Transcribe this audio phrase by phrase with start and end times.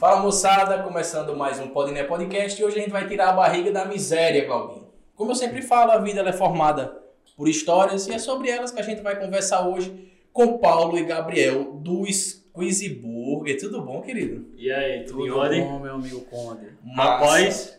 [0.00, 3.72] Fala moçada, começando mais um Podné Podcast e hoje a gente vai tirar a barriga
[3.72, 4.86] da miséria, Claudinho.
[5.16, 7.02] Como eu sempre falo, a vida ela é formada
[7.36, 11.02] por histórias e é sobre elas que a gente vai conversar hoje com Paulo e
[11.02, 13.58] Gabriel do Squeezy Burger.
[13.58, 14.46] Tudo bom, querido?
[14.56, 15.64] E aí, tudo, em Tudo ordem?
[15.64, 16.68] bom, meu amigo Conde?
[16.94, 17.76] Rapaz,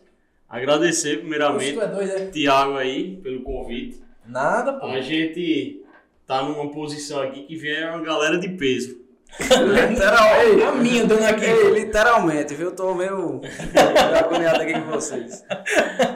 [0.49, 2.25] agradecer primeiramente é doido, é?
[2.25, 4.03] Tiago aí pelo convite.
[4.25, 4.87] Nada, pô.
[4.87, 5.85] A gente
[6.27, 8.98] tá numa posição aqui que vem uma galera de peso.
[9.39, 10.63] Literalmente.
[10.63, 11.45] A minha dando aqui.
[11.45, 12.71] Ei, literalmente, viu?
[12.71, 15.45] Tô meio meio agoniado aqui com vocês.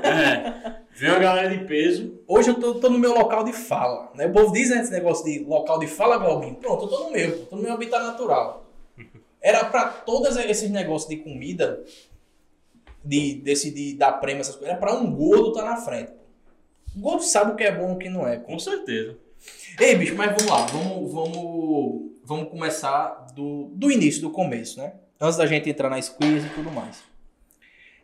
[0.03, 2.19] É, vem uma galera de peso.
[2.27, 4.11] Hoje eu tô, tô no meu local de fala.
[4.15, 4.25] Né?
[4.27, 6.55] O povo diz né, esse negócio de local de fala, Globinho.
[6.55, 8.65] Pronto, eu tô no meu, tô no meu habitat natural.
[9.41, 11.83] Era pra todos esses negócios de comida,
[13.03, 16.13] de, desse de dar prêmio, essas coisas, era pra um gordo estar na frente.
[16.95, 18.37] O gordo sabe o que é bom e o que não é.
[18.37, 19.17] Com certeza.
[19.79, 24.93] Ei, bicho, mas vamos lá, vamos, vamos, vamos começar do, do início, do começo, né?
[25.19, 27.03] Antes da gente entrar na squeeze e tudo mais.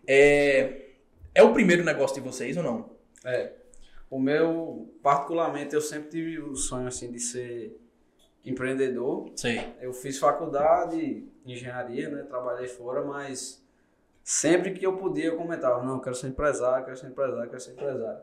[0.08, 0.88] É,
[1.34, 2.89] é o primeiro negócio de vocês ou não?
[3.23, 3.53] É.
[4.09, 7.80] O meu, particularmente, eu sempre tive o sonho assim de ser
[8.44, 9.31] empreendedor.
[9.36, 9.61] Sei.
[9.80, 12.23] Eu fiz faculdade, engenharia, né?
[12.23, 13.64] Trabalhei fora, mas
[14.23, 17.61] sempre que eu podia eu comentava, não, eu quero ser empresário, quero ser empresário, quero
[17.61, 18.22] ser empresário.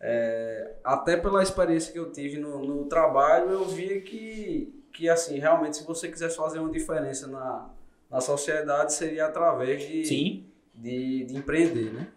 [0.00, 5.38] É, até pela experiência que eu tive no, no trabalho, eu via que, que, assim,
[5.38, 7.68] realmente, se você quisesse fazer uma diferença na,
[8.10, 10.44] na sociedade, seria através de, Sim.
[10.74, 12.08] de, de empreender, né?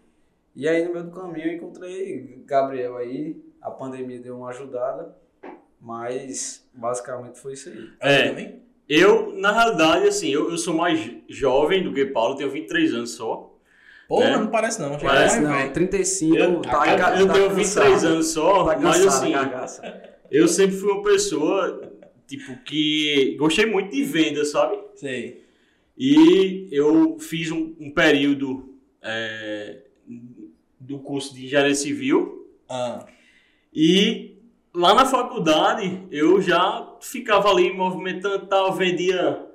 [0.56, 5.16] E aí, no meio do caminho, eu encontrei Gabriel aí, a pandemia deu uma ajudada,
[5.80, 7.88] mas basicamente foi isso aí.
[8.00, 8.28] É.
[8.28, 8.62] Também?
[8.88, 13.10] Eu, na realidade, assim, eu, eu sou mais jovem do que Paulo, tenho 23 anos
[13.14, 13.50] só.
[14.06, 14.36] Porra, É.
[14.36, 14.98] não parece não.
[14.98, 15.72] Já Parece é não, velho.
[15.72, 17.54] 35, Eu, tá, eu, eu tá tenho cansado.
[17.54, 20.02] 23 anos só, Tá mas cansado, assim, gargaça.
[20.30, 21.92] eu sempre fui uma pessoa,
[22.26, 24.78] tipo, que gostei muito de venda, sabe?
[24.94, 25.44] Sei.
[25.96, 29.82] E eu fiz um, um período é,
[30.80, 33.06] do curso de engenharia civil Ah,
[33.72, 34.36] e
[34.74, 39.46] lá na faculdade eu já ficava ali movimentando e tal, vendia.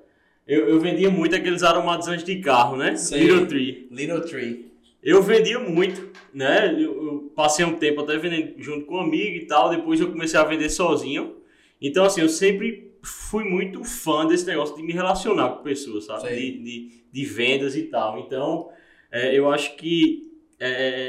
[0.47, 2.95] Eu, eu vendia muito aqueles aromatizantes de carro, né?
[2.95, 3.23] Sei.
[3.23, 3.87] Little Tree.
[3.91, 4.71] Little Tree.
[5.01, 6.73] Eu vendia muito, né?
[6.73, 10.11] Eu, eu passei um tempo até vendendo junto com um amigo e tal, depois eu
[10.11, 11.35] comecei a vender sozinho.
[11.81, 16.27] Então, assim, eu sempre fui muito fã desse negócio de me relacionar com pessoas, sabe?
[16.35, 18.19] De, de, de vendas e tal.
[18.19, 18.69] Então,
[19.11, 20.31] é, eu acho que.
[20.59, 21.07] é, é,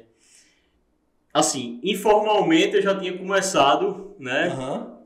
[0.00, 0.04] é,
[1.32, 4.48] assim, informalmente eu já tinha começado, né?
[4.48, 4.98] Aham.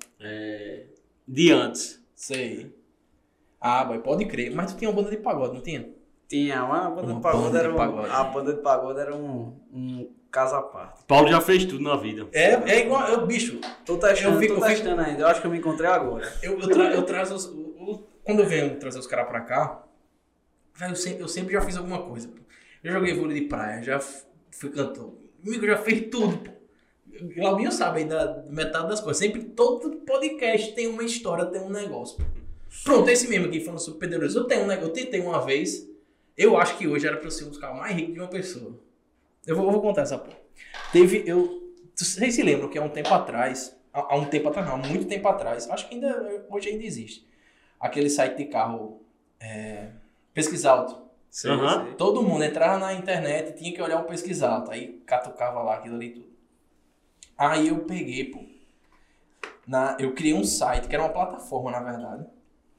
[1.26, 2.02] De antes.
[2.14, 2.74] Sei.
[3.60, 4.54] Ah, boy, pode crer.
[4.54, 5.88] Mas tu tinha uma banda de pagode, não tinha?
[6.28, 8.10] Tinha uma banda Uma de pagode, banda de era um, pagode.
[8.10, 11.04] a banda de pagode era um, um caso à parte.
[11.06, 12.26] Paulo já fez tudo na vida.
[12.32, 15.26] É, é igual, eu, bicho, Tô testando, Eu fico- tô eu fico- testando ainda, eu
[15.28, 16.30] acho que eu me encontrei agora.
[16.42, 19.84] Eu, eu, tra, eu trazo os, o- Quando eu venho trazer os caras pra cá,
[20.74, 22.28] velho, eu sempre, eu sempre já fiz alguma coisa.
[22.82, 25.14] Eu joguei vôlei de praia, já fui cantor.
[25.46, 26.50] Amigo, já fez tudo, pô.
[27.36, 29.18] Glaubinho sabe aí da metade das coisas.
[29.22, 32.16] Sempre todo podcast tem uma história, tem um negócio.
[32.16, 32.24] pô.
[32.82, 34.34] Pronto, esse mesmo aqui falando sobre pedreiros.
[34.34, 35.88] Eu tenho um negócio, eu tentei uma vez.
[36.36, 38.28] Eu acho que hoje era pra eu ser um dos caras mais ricos de uma
[38.28, 38.74] pessoa.
[39.46, 40.38] Eu vou, eu vou contar essa porra.
[40.92, 41.62] Teve, eu.
[41.94, 44.78] Vocês se lembram que há um tempo atrás, há, há um tempo atrás, não, há
[44.78, 47.26] muito tempo atrás, acho que ainda, hoje ainda existe,
[47.78, 49.00] aquele site de carro
[49.38, 49.90] é,
[50.32, 51.04] Pesquisalto.
[51.30, 51.84] Sei, Aham.
[51.84, 51.94] sei.
[51.94, 55.96] Todo mundo entrava na internet e tinha que olhar o Pesquisalto, aí catucava lá aquilo
[55.96, 56.34] ali tudo.
[57.36, 58.40] Aí eu peguei, pô,
[59.66, 62.26] na, eu criei um site, que era uma plataforma, na verdade,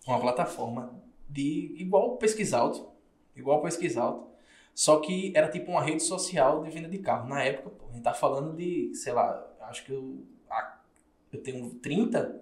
[0.08, 0.94] uma plataforma
[1.30, 2.88] de, igual o Pesquisalto,
[3.36, 4.28] igual o Pesquisalto,
[4.76, 7.30] só que era tipo uma rede social de venda de carro.
[7.30, 10.22] Na época, pô, a gente tá falando de, sei lá, acho que eu,
[11.32, 12.42] eu tenho 30,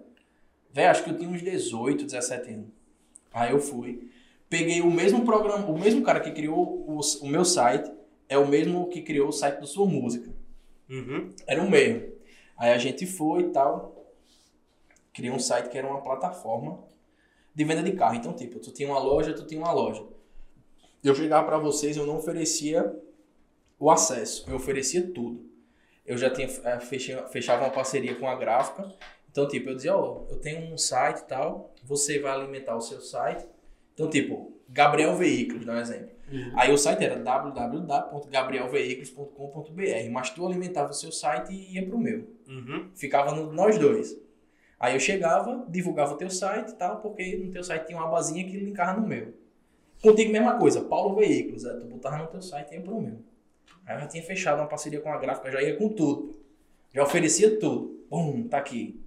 [0.72, 2.66] velho, acho que eu tinha uns 18, 17 anos.
[3.32, 4.10] Aí eu fui,
[4.48, 7.88] peguei o mesmo programa, o mesmo cara que criou o, o meu site,
[8.28, 10.28] é o mesmo que criou o site do Sua Música.
[10.90, 11.32] Uhum.
[11.46, 12.12] Era o mesmo.
[12.56, 14.12] Aí a gente foi e tal,
[15.12, 16.82] criei um site que era uma plataforma
[17.54, 18.16] de venda de carro.
[18.16, 20.04] Então, tipo, tu tinha uma loja, tu tinha uma loja.
[21.04, 22.92] Eu chegava pra vocês, eu não oferecia
[23.78, 25.44] o acesso, eu oferecia tudo.
[26.06, 26.80] Eu já tinha eh,
[27.30, 28.90] fechava uma parceria com a gráfica.
[29.30, 32.80] Então, tipo, eu dizia, ó, eu tenho um site e tal, você vai alimentar o
[32.80, 33.44] seu site.
[33.92, 36.14] Então, tipo, Gabriel Veículos, dá um exemplo.
[36.56, 42.26] Aí o site era www.gabrielveículos.com.br, mas tu alimentava o seu site e ia pro meu.
[42.48, 42.88] Uhum.
[42.94, 44.18] Ficava no, nós dois.
[44.80, 48.06] Aí eu chegava, divulgava o teu site e tal, porque no teu site tinha uma
[48.06, 49.43] abazinha que linkava no meu.
[50.04, 53.18] Contigo, mesma coisa, Paulo Veículos, é, tu botava no teu site e ia pro meu.
[53.86, 56.34] Aí eu já tinha fechado uma parceria com a gráfica, já ia com tudo.
[56.92, 58.04] Já oferecia tudo.
[58.10, 59.00] Bum, tá aqui.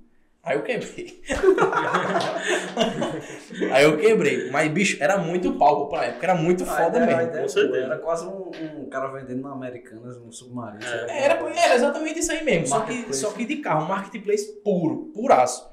[0.43, 1.21] Aí eu quebrei.
[3.71, 4.49] aí eu quebrei.
[4.51, 6.25] Mas, bicho, era muito palco pra época.
[6.25, 7.21] Era muito Ah, foda era- mesmo.
[7.21, 7.85] era- com certeza.
[7.85, 8.51] Era quase um,
[8.81, 10.83] um cara vendendo na Americanas, um submarino.
[10.83, 14.51] É, Era, era exatamente isso aí mesmo, só que, só que de carro, um marketplace
[14.63, 15.69] puro, puraço.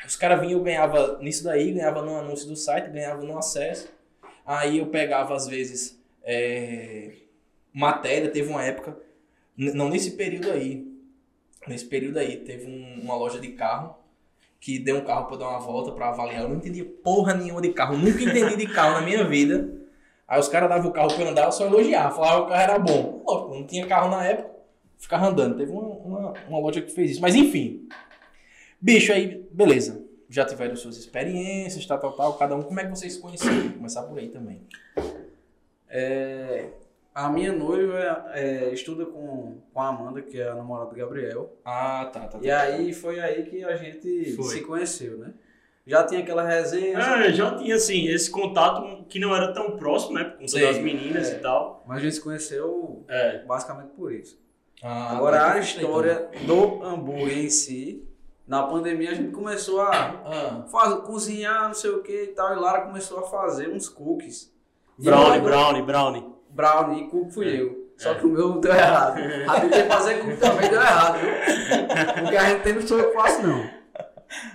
[0.00, 3.36] Aí Os caras vinham, eu ganhava nisso daí, ganhava no anúncio do site, ganhava no
[3.36, 3.88] acesso.
[4.48, 7.10] Aí eu pegava, às vezes, é,
[7.70, 8.96] matéria, teve uma época,
[9.54, 10.90] não nesse período aí,
[11.66, 13.94] nesse período aí, teve um- uma loja de carro
[14.58, 16.44] que deu um carro pra dar uma volta pra avaliar.
[16.44, 19.70] Eu não entendia porra nenhuma de carro, nunca entendi de carro na minha vida.
[20.26, 22.62] Aí os caras davam o carro eu andar, eu só elogiava, falava que o carro
[22.62, 23.22] era bom.
[23.26, 24.50] Lógico, não tinha carro na época,
[24.96, 25.58] ficava andando.
[25.58, 27.20] Teve uma, uma, uma loja que fez isso.
[27.20, 27.86] Mas enfim.
[28.80, 30.07] Bicho, aí, beleza.
[30.28, 32.34] Já tiveram suas experiências, tal, tal, tal.
[32.34, 33.70] Cada um, como é que vocês se conheceram?
[33.72, 34.60] Começar por aí também.
[35.88, 36.66] É,
[37.14, 41.52] a minha noiva é, estuda com, com a Amanda, que é a namorada do Gabriel.
[41.64, 42.38] Ah, tá, tá.
[42.42, 44.44] E aí foi aí que a gente Foi.
[44.54, 45.32] se conheceu, né?
[45.86, 50.14] Já tinha aquela resenha, É, já tinha, assim, esse contato que não era tão próximo,
[50.14, 50.24] né?
[50.24, 50.66] Por conta Sei.
[50.66, 51.36] das meninas É.
[51.36, 51.82] e tal.
[51.86, 53.42] mas a gente se conheceu É.
[53.46, 54.38] basicamente por isso.
[54.82, 58.06] Ah, Agora tá, a tá, história do hambúrguer em si,
[58.48, 62.52] na pandemia a gente começou a Ah, faz, cozinhar, não sei o que e tal,
[62.54, 64.52] e Lara começou a fazer uns cookies.
[64.98, 66.26] Brownie, brownie, brownie.
[66.50, 67.60] Brownie e cookie fui É.
[67.60, 67.86] eu.
[67.96, 68.14] Só É.
[68.16, 69.18] que o meu deu errado.
[69.48, 72.22] A tentei fazer cookie também deu errado, viu?
[72.22, 73.70] Porque a gente tem não sou eu que faço, não.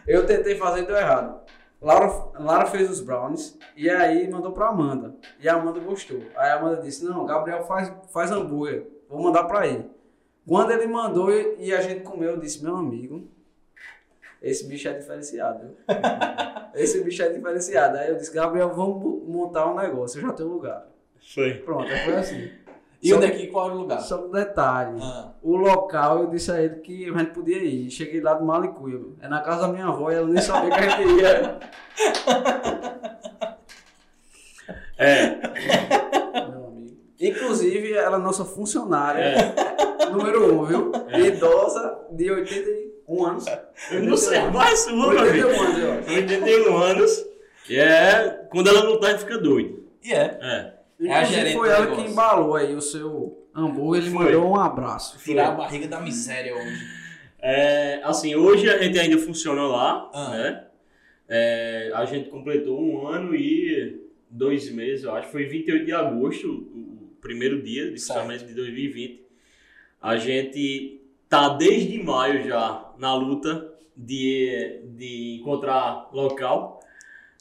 [0.07, 1.41] Eu tentei fazer e deu errado.
[1.81, 2.09] Laura,
[2.39, 5.15] Lara fez os brownies e aí mandou pra Amanda.
[5.39, 6.21] E a Amanda gostou.
[6.37, 8.87] Aí a Amanda disse: Não, Gabriel faz, faz hambúrguer.
[9.09, 9.89] Vou mandar pra ele.
[10.47, 13.27] Quando ele mandou e a gente comeu, eu disse: Meu amigo,
[14.43, 15.59] esse bicho é diferenciado.
[15.59, 15.75] viu?
[16.75, 17.97] Esse bicho é diferenciado.
[17.97, 20.17] Aí eu disse: Gabriel, vamos mo- montar um negócio.
[20.19, 20.87] Eu já tenho lugar.
[21.33, 21.53] Foi.
[21.55, 22.49] Pronto, foi assim.
[23.01, 23.99] E Só- onde é que, qual era o lugar?
[24.01, 24.97] Só um detalhe.
[25.01, 27.91] Ah, O local, eu disse a ele que a gente podia ir.
[27.91, 28.99] Cheguei lá do Malicuia.
[29.21, 31.59] É na casa da minha avó e ela nem sabia que a gente ia.
[34.97, 35.35] É,
[36.49, 36.97] Meu amigo.
[37.19, 39.19] Inclusive, ela é nossa funcionária.
[39.21, 40.09] é.
[40.09, 40.91] Número 1, um, viu?
[41.09, 41.19] É.
[41.21, 42.29] Idosa de
[43.21, 43.45] 81 anos.
[43.91, 45.47] Eu não sei mais sua, meu amigo.
[45.47, 46.09] 81 anos, eu acho.
[46.11, 47.25] 81 anos.
[47.69, 48.47] E é.
[48.49, 49.83] Quando ela não tá, a gente fica doido.
[50.03, 50.37] e é.
[50.41, 50.73] É.
[51.05, 54.03] É a gerente foi ela que embalou aí o seu hambúrguer.
[54.03, 54.25] Ele Foi.
[54.25, 55.17] mandou um abraço.
[55.17, 56.81] Tirar a barriga da miséria hoje.
[57.41, 60.29] É, assim, hoje a gente ainda funciona lá, Ah.
[60.29, 60.63] né?
[61.27, 65.29] É, a gente completou um ano e dois meses, eu acho.
[65.29, 69.25] Foi 28 de agosto, o primeiro dia de funcionamento de 2020.
[70.01, 76.79] A gente tá desde maio já na luta de, de encontrar local,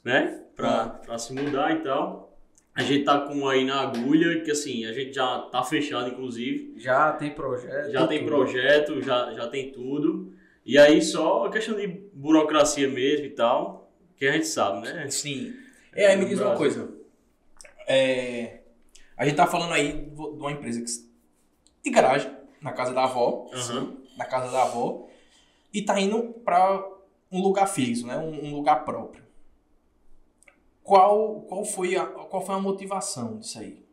[0.05, 0.41] né?
[0.57, 2.37] Pra, pra se mudar e tal.
[2.75, 6.75] A gente tá com aí na agulha, que assim, a gente já tá fechado, inclusive.
[6.79, 7.91] Já tem projeto.
[7.91, 8.29] Já tem tudo.
[8.29, 10.33] projeto, já, já tem tudo.
[10.65, 15.11] E aí só a questão de burocracia mesmo e tal, que a gente sabe, né?
[15.11, 15.53] Sim.
[15.95, 16.89] E aí me diz uma coisa.
[17.87, 18.61] É,
[19.17, 20.91] a gente tá falando aí de uma empresa que,
[21.85, 23.51] de garagem, na casa da avó.
[23.53, 23.99] Aham.
[24.17, 25.09] Na casa da avó.
[25.73, 26.87] E tá indo pra
[27.31, 28.19] um lugar fixo, né?
[28.19, 29.23] Um, um lugar próprio.
[30.83, 33.85] Qual, qual, foi a, qual foi a motivação disso aí?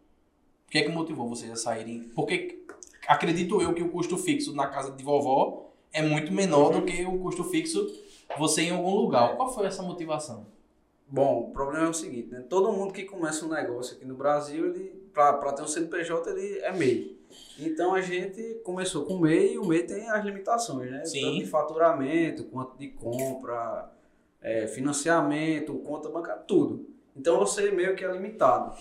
[0.68, 2.10] O que é que motivou vocês a saírem?
[2.16, 2.66] Porque
[3.08, 7.06] acredito eu que o custo fixo na casa de vovó é muito menor do que
[7.06, 7.88] o custo fixo
[8.38, 9.36] você em algum lugar.
[9.36, 10.48] Qual foi essa motivação?
[11.08, 12.42] Bom, o problema é o seguinte, né?
[12.48, 16.60] Todo mundo que começa um negócio aqui no Brasil, ele para ter um CNPJ, ele
[16.60, 17.19] é MEI.
[17.60, 21.06] Então a gente começou com o MEI e o MEI tem as limitações, né?
[21.06, 21.22] Sim.
[21.22, 23.92] Tanto de faturamento, quanto de compra,
[24.42, 26.88] é, financiamento, conta bancária, tudo.
[27.16, 28.76] Então você meio que é limitado.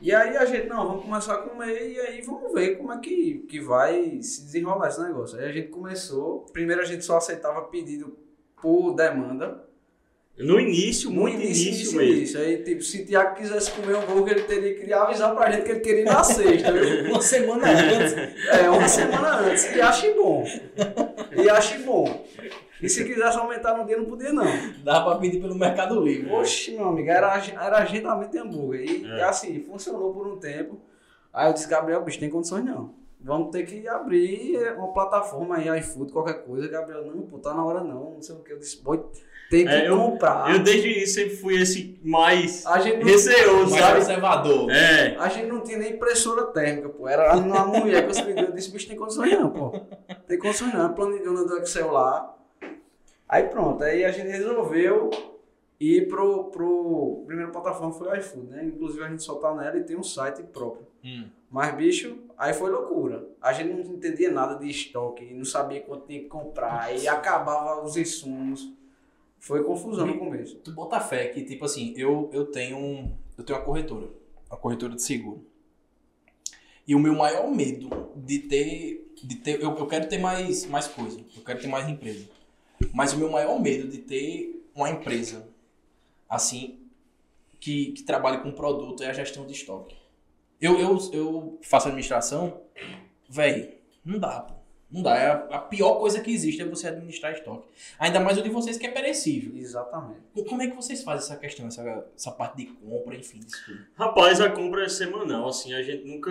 [0.00, 2.92] E aí a gente, não, vamos começar com o MEI e aí vamos ver como
[2.92, 5.38] é que, que vai se desenrolar esse negócio.
[5.38, 8.16] Aí a gente começou, primeiro a gente só aceitava pedido
[8.60, 9.64] por demanda,
[10.36, 12.16] No início, no muito início, início, início, mesmo.
[12.16, 12.40] início.
[12.40, 15.62] Aí, tipo, se o Thiago quisesse comer um hambúrguer, ele teria que avisar pra gente
[15.64, 17.06] que ele queria ir na sexta, viu?
[17.12, 18.48] Uma semana antes.
[18.48, 19.72] É, uma semana antes.
[19.76, 20.44] E ache bom.
[21.36, 22.24] E ache bom.
[22.82, 24.44] E se quisesse aumentar no dia, não podia, não.
[24.82, 26.28] Dá pra pedir pelo Mercado Livre.
[26.32, 28.80] Oxe, meu amigo, era, era agendamento de hambúrguer.
[28.90, 29.18] E, É.
[29.18, 30.80] e assim, funcionou por um tempo.
[31.32, 32.92] Aí eu disse, Gabriel, bicho, tem condições não.
[33.20, 36.68] Vamos ter que abrir uma plataforma aí, iFood, qualquer coisa.
[36.68, 38.52] Gabriel, não, pô, tá na hora não, não sei o que.
[38.52, 39.02] Eu disse, boi,
[39.50, 40.50] tem que É, eu- comprar.
[40.52, 44.70] Eu desde sempre fui esse mais A gente não receoso, Mais conservador.
[44.70, 45.16] É.
[45.16, 47.08] A gente não tinha nem impressora térmica, pô.
[47.08, 49.70] Era uma mulher que eu eu disse, bicho, tem condições não, pô.
[50.26, 50.92] Tem condições não.
[50.94, 52.34] Planilhando do Excel lá.
[53.28, 55.10] Aí pronto, aí a gente resolveu
[55.80, 58.64] ir pro, pro primeira plataforma foi o iFood, né?
[58.64, 60.86] Inclusive a gente só tá nela e tem um site próprio.
[61.04, 61.24] Hum.
[61.50, 63.26] Mas, bicho, aí foi loucura.
[63.40, 67.82] A gente não entendia nada de estoque, não sabia quanto tinha que comprar, aí acabava
[67.82, 68.72] os insumos.
[69.44, 70.56] Foi confusão no começo.
[70.60, 74.08] Tu bota fé que, tipo assim, eu, eu tenho um, eu tenho uma corretora,
[74.48, 75.46] uma corretora de seguro.
[76.88, 80.86] E o meu maior medo de ter, de ter eu, eu quero ter mais, mais
[80.86, 82.26] coisa, eu quero ter mais empresa.
[82.94, 85.46] Mas o meu maior medo de ter uma empresa,
[86.26, 86.80] assim,
[87.60, 89.94] que, que trabalhe com produto é a gestão de estoque.
[90.58, 92.62] Eu, eu, eu faço administração,
[93.28, 93.70] velho,
[94.02, 94.54] não dá, pô.
[94.94, 95.16] Não dá.
[95.18, 97.66] É a, a pior coisa que existe é você administrar estoque.
[97.98, 99.52] Ainda mais o de vocês que é perecível.
[99.56, 100.20] Exatamente.
[100.36, 103.60] E Como é que vocês fazem essa questão, essa, essa parte de compra, enfim, disso
[103.66, 103.80] tudo?
[103.96, 106.30] Rapaz, a compra é semanal, assim, a gente nunca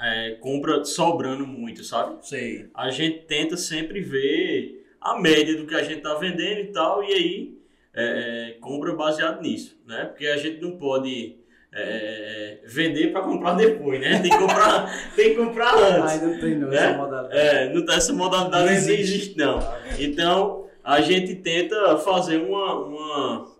[0.00, 2.24] é, compra sobrando muito, sabe?
[2.24, 2.70] Sei.
[2.72, 7.02] A gente tenta sempre ver a média do que a gente tá vendendo e tal,
[7.02, 7.58] e aí
[7.92, 10.04] é, é, compra baseado nisso, né?
[10.04, 11.37] Porque a gente não pode
[11.72, 14.20] é, vender para comprar depois, né?
[14.20, 16.12] Tem que comprar, tem que comprar antes.
[16.12, 16.76] Ainda não tem não, né?
[16.76, 17.38] essa modalidade.
[17.38, 19.00] É, não, essa modalidade Não existe.
[19.02, 19.58] existe, não.
[19.98, 22.74] Então, a gente tenta fazer uma.
[22.84, 23.58] uma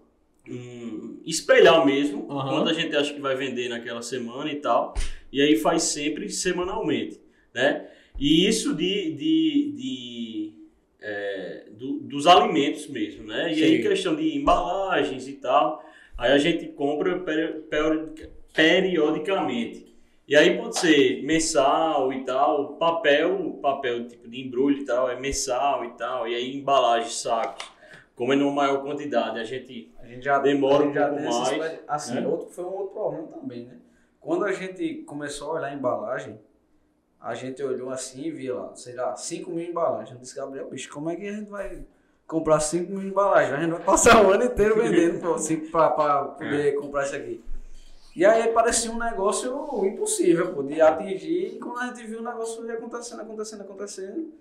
[0.49, 2.49] um, espelhar mesmo Aham.
[2.49, 4.95] quanto a gente acha que vai vender naquela semana e tal.
[5.31, 7.21] E aí faz sempre semanalmente,
[7.55, 7.87] né?
[8.19, 9.13] E isso de.
[9.13, 10.53] de, de
[11.01, 13.53] é, do- dos alimentos mesmo, né?
[13.55, 13.83] E aí Sim.
[13.89, 15.85] questão de embalagens e tal.
[16.19, 19.87] Aí a gente compra peri- periodic- periodicamente.
[20.27, 25.19] E aí pode ser mensal e tal, papel, papel tipo de embrulho e tal, é
[25.19, 27.71] mensal e tal, e aí embalagem, sacos.
[28.15, 31.09] Como é numa maior quantidade, a gente A gente já Demora a gente um já
[31.09, 32.27] pouco mais, experi- Assim, né?
[32.27, 33.75] outro, foi um outro problema também, né?
[34.21, 36.39] Quando a gente começou a olhar a embalagem,
[37.21, 40.11] a gente olhou assim e via lá, sei lá, 5 mil embalagens.
[40.13, 41.85] Eu disse, Gabriel, bicho, como é que a gente vai
[42.29, 43.55] comprar 5 mil embalagens?
[43.55, 47.43] A gente vai passar o ano inteiro vendendo pô, cinco pra poder comprar isso aqui.
[48.15, 51.55] E aí parecia um negócio impossível, pô, de atingir.
[51.57, 54.33] E quando a gente viu o negócio ia acontecendo, acontecendo, acontecendo.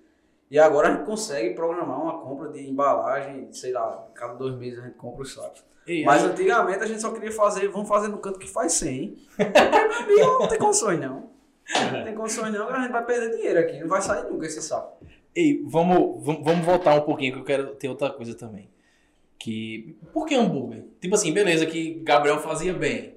[0.50, 4.79] E agora a gente consegue programar uma compra de embalagem, sei lá, cada dois meses
[4.79, 5.63] a gente compra os sacos.
[6.06, 9.17] Mas aí- antigamente a gente só queria fazer, vamos fazer no canto que faz 100.
[9.38, 11.29] Meu amigo, não tem condições não.
[11.91, 14.46] Não tem condições não, que a gente vai perder dinheiro aqui, não vai sair nunca
[14.46, 14.98] esse saco.
[15.38, 18.67] Ei, vamos, vamos, voltar um pouquinho que eu quero ter outra coisa também.
[19.38, 19.96] Que.
[20.12, 20.86] Por que hambúrguer?
[21.00, 23.13] Tipo assim, beleza, que Gabriel fazia bem.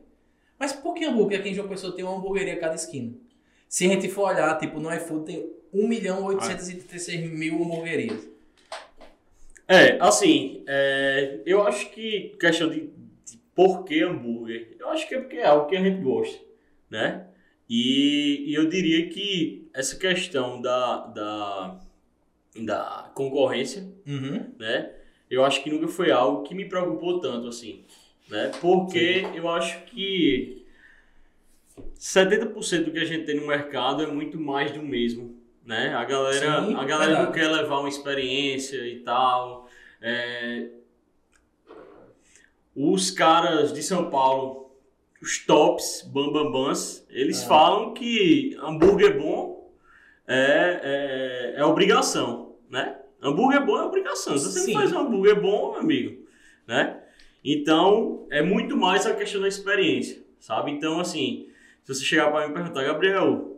[0.59, 1.41] Mas por que hambúrguer?
[1.41, 3.15] Aqui em João Pessoa tem uma hamburgueria a cada esquina.
[3.67, 8.29] Se a gente for olhar, tipo, no iFood tem 1 milhão 836 mil hamburguerias.
[9.67, 12.81] É, assim, é, eu acho que questão de,
[13.25, 16.39] de por que hambúrguer, eu acho que é porque é algo que a gente gosta,
[16.91, 17.29] né?
[17.67, 21.81] E, e eu diria que essa questão da, da,
[22.57, 24.53] da concorrência, Uhum.
[24.59, 24.91] né?
[25.31, 27.85] Eu acho que nunca foi algo que me preocupou tanto, assim,
[28.29, 28.51] né?
[28.61, 30.67] Porque eu acho que
[31.99, 35.95] 70% do que a gente tem no mercado é muito mais do mesmo, né?
[35.95, 39.69] A galera, Sim, a galera não quer levar uma experiência e tal.
[40.03, 40.71] É,
[42.75, 44.71] Os caras de São Paulo,
[45.21, 47.49] os tops, bambambãs, eles Ah.
[47.49, 49.60] falam que hambúrguer bom
[50.27, 52.97] é, é, é obrigação, né?
[53.23, 54.37] Hambúrguer bom é obrigação.
[54.39, 54.73] Se você Sim.
[54.73, 56.23] não faz um hambúrguer bom, meu amigo,
[56.67, 56.97] né?
[57.45, 60.71] Então, é muito mais a questão da experiência, sabe?
[60.71, 61.47] Então, assim,
[61.85, 63.57] se você chegar para mim e perguntar, Gabriel,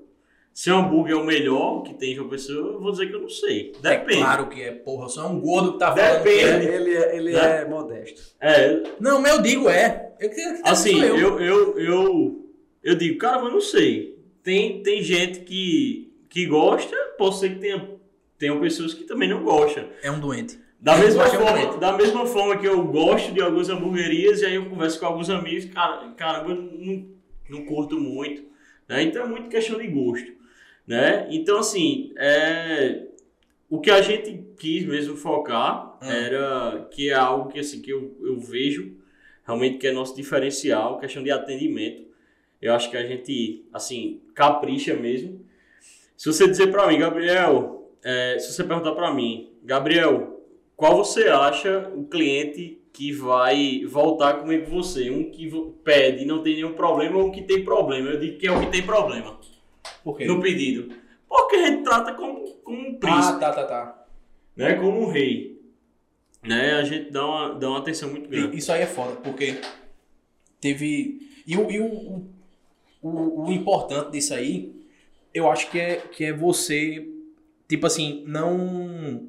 [0.54, 3.14] se o hambúrguer é o melhor que tem em João Pessoa, eu vou dizer que
[3.14, 3.72] eu não sei.
[3.80, 4.18] Depende.
[4.18, 5.08] É claro que é, porra.
[5.08, 6.22] Só é um gordo que tá falando.
[6.22, 6.42] Depende.
[6.42, 7.62] que Ele, é- ele, é- ele Né?
[7.62, 8.22] é modesto.
[8.40, 10.12] É, Não, mas eu digo é.
[10.20, 11.16] Eu, eu, assim, eu.
[11.18, 12.46] eu, eu, eu,
[12.82, 14.18] eu digo, cara, mas eu não sei.
[14.42, 17.90] Tem, tem gente que, que gosta, pode ser que tenha,
[18.38, 19.86] tenham pessoas que também não gostam.
[20.02, 20.58] É um doente.
[20.80, 21.78] Da mesma, forma, hambúrguer.
[21.78, 25.30] da mesma forma que eu gosto de algumas hamburguerias, e aí eu converso com alguns
[25.30, 27.08] amigos, cara, caramba, eu não,
[27.50, 28.42] não curto muito.
[28.88, 29.02] Né?
[29.04, 30.32] Então é muito questão de gosto.
[30.86, 31.28] Né?
[31.30, 33.06] Então, assim, é,
[33.68, 36.10] o que a gente quis mesmo focar Hum.
[36.10, 38.96] era que é algo que, assim, que eu, eu vejo
[39.46, 42.04] realmente que é nosso diferencial, questão de atendimento.
[42.60, 45.41] Eu acho que a gente, assim, capricha mesmo.
[46.22, 50.40] Se você dizer pra mim, Gabriel, é, se você perguntar pra mim, Gabriel,
[50.76, 55.10] qual você acha o cliente que vai voltar comer com você?
[55.10, 55.50] Um que
[55.82, 58.08] pede e não tem nenhum problema ou um que tem problema?
[58.10, 59.36] Eu digo que é o que tem problema
[60.04, 60.24] Por quê?
[60.24, 60.94] no pedido.
[61.28, 64.06] Porque a gente trata como, como um Ah, príncipe, tá, tá, tá.
[64.54, 64.74] né?
[64.74, 65.60] Como um rei.
[66.40, 66.74] Né?
[66.74, 68.56] A gente dá uma, dá uma atenção muito grande.
[68.56, 69.60] Isso aí é foda, porque
[70.60, 71.18] teve.
[71.44, 72.22] E o, e o,
[73.02, 74.81] o, o importante disso aí,
[75.34, 77.08] eu acho que é, que é você,
[77.68, 79.28] tipo assim, não.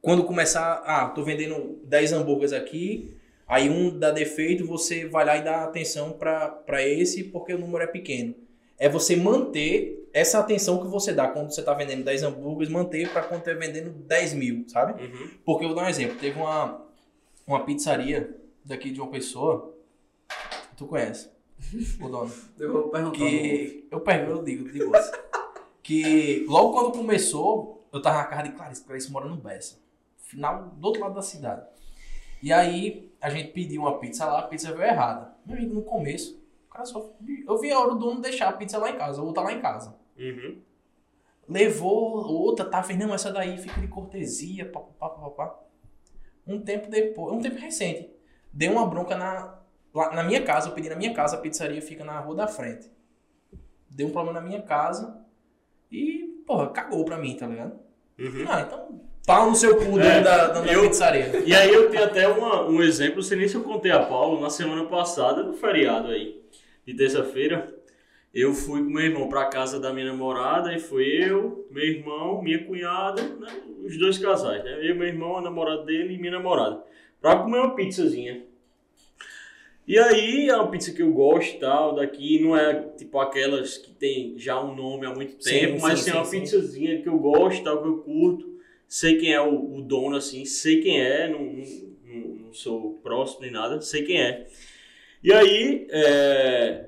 [0.00, 0.82] Quando começar.
[0.84, 3.14] Ah, tô vendendo 10 hambúrgueres aqui,
[3.46, 7.84] aí um dá defeito, você vai lá e dá atenção pra esse, porque o número
[7.84, 8.34] é pequeno.
[8.78, 13.08] É você manter essa atenção que você dá quando você tá vendendo 10 hambúrgueres, manter
[13.10, 15.02] pra quando tá vendendo 10 mil, sabe?
[15.02, 15.30] Uhum.
[15.44, 16.16] Porque eu vou dar um exemplo.
[16.16, 16.86] Teve uma,
[17.46, 19.74] uma pizzaria daqui de uma pessoa.
[20.76, 21.28] Tu conhece?
[22.00, 22.32] O dono.
[22.58, 23.18] Eu vou perguntar.
[23.18, 23.88] Que.
[23.90, 25.12] Eu pergunto, eu digo, digo assim.
[25.88, 28.84] Que logo quando começou, eu tava na casa de Clarice.
[28.84, 29.80] Clarice mora no Bessa.
[30.18, 31.66] Final do outro lado da cidade.
[32.42, 35.32] E aí a gente pediu uma pizza lá, a pizza veio errada.
[35.46, 37.10] Meu amigo, no começo, o cara só.
[37.46, 39.50] Eu vi a hora do dono deixar a pizza lá em casa, ou tá lá
[39.50, 39.96] em casa.
[40.18, 40.60] Uhum.
[41.48, 43.06] Levou outra, tá vendo?
[43.06, 45.58] Não, essa daí fica de cortesia, papapá, papapá.
[46.46, 48.10] Um tempo depois, um tempo recente,
[48.52, 49.58] deu uma bronca na,
[49.94, 52.46] lá, na minha casa, eu pedi na minha casa, a pizzaria fica na rua da
[52.46, 52.92] frente.
[53.88, 55.26] Deu um problema na minha casa
[55.90, 57.72] e, porra, cagou pra mim, tá ligado?
[58.18, 58.44] Uhum.
[58.48, 61.42] Ah, então, pau no seu cu É, da, da, da eu- pizzaria.
[61.46, 64.00] E aí eu tenho até uma- um exemplo, não sei nem se eu contei a
[64.04, 66.40] Paulo, na semana passada, no feriado aí,
[66.86, 67.72] de terça-feira,
[68.34, 72.42] eu fui com meu irmão pra casa da minha namorada, e foi eu, meu irmão,
[72.42, 73.48] minha cunhada, né,
[73.84, 74.78] os dois casais, né?
[74.82, 76.82] Eu, meu irmão, a namorada dele e minha namorada,
[77.20, 78.42] pra comer uma pizzazinha.
[79.88, 83.78] E aí, é uma pizza que eu gosto e tal, daqui, não é tipo aquelas
[83.78, 86.40] que tem já um nome há muito Sim, tempo, mas sim, é uma sim, sim.
[86.40, 90.44] pizzazinha que eu gosto, tal, que eu curto sei quem é o, o dono, assim,
[90.46, 91.64] sei quem é, não, não,
[92.04, 94.46] não- não sou próximo nem nada, sei quem é.
[95.22, 96.86] E aí, é,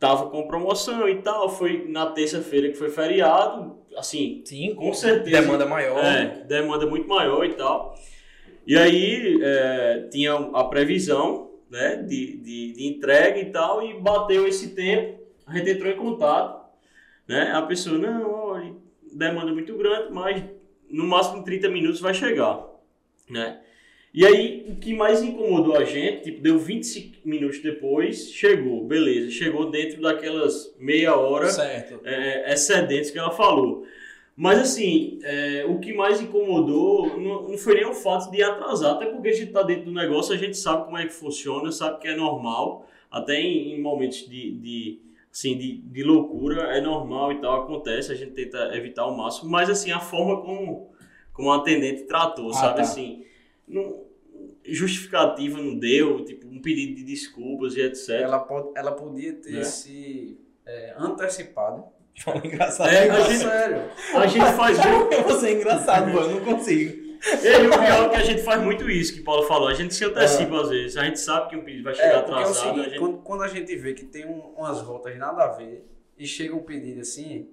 [0.00, 5.42] tava com promoção e tal, foi na terça-feira que foi feriado, assim, Sim, com certeza.
[5.42, 6.04] Demanda maior.
[6.04, 7.94] É, demanda muito maior e tal.
[8.66, 14.46] E aí, é, tinha a previsão, né, de, de, de entrega e tal, e bateu
[14.46, 16.70] esse tempo, a gente entrou em contato,
[17.26, 18.74] né, a pessoa, não, olha,
[19.10, 20.44] demanda muito grande, mas
[20.90, 22.62] no máximo em 30 minutos vai chegar,
[23.28, 23.58] né.
[24.12, 29.30] E aí, o que mais incomodou a gente, tipo, deu 25 minutos depois, chegou, beleza,
[29.30, 31.48] chegou dentro daquelas meia hora
[32.04, 33.86] é, excedentes que ela falou.
[34.34, 38.94] Mas assim, é, o que mais incomodou não, não foi nem o fato de atrasar,
[38.94, 41.70] até porque a gente está dentro do negócio, a gente sabe como é que funciona,
[41.70, 46.80] sabe que é normal, até em, em momentos de, de, assim, de, de loucura é
[46.80, 50.90] normal e tal, acontece, a gente tenta evitar ao máximo, mas assim, a forma como,
[51.34, 52.82] como a atendente tratou, Ah, sabe tá.
[52.82, 53.24] assim,
[53.68, 54.00] não,
[54.64, 58.08] justificativa não deu, tipo, um pedido de desculpas e etc.
[58.10, 59.64] Ela, pode, ela podia ter Né?
[59.64, 61.84] se é, antecipado.
[62.22, 62.88] Fala engraçado.
[62.90, 63.82] É, a gente- sério.
[64.14, 66.34] A gente faz muito Você é engraçado, mano.
[66.40, 67.02] Não consigo.
[67.22, 69.68] E o pior é que a gente faz muito isso que o Paulo falou.
[69.68, 70.96] A gente se antecipa às vezes.
[70.96, 72.50] A gente sabe que um pedido vai chegar É, porque é o atrasado.
[72.68, 72.98] a seguinte, gente...
[72.98, 76.54] quando, quando a gente vê que tem um- umas voltas nada a ver e chega
[76.54, 77.48] um pedido assim,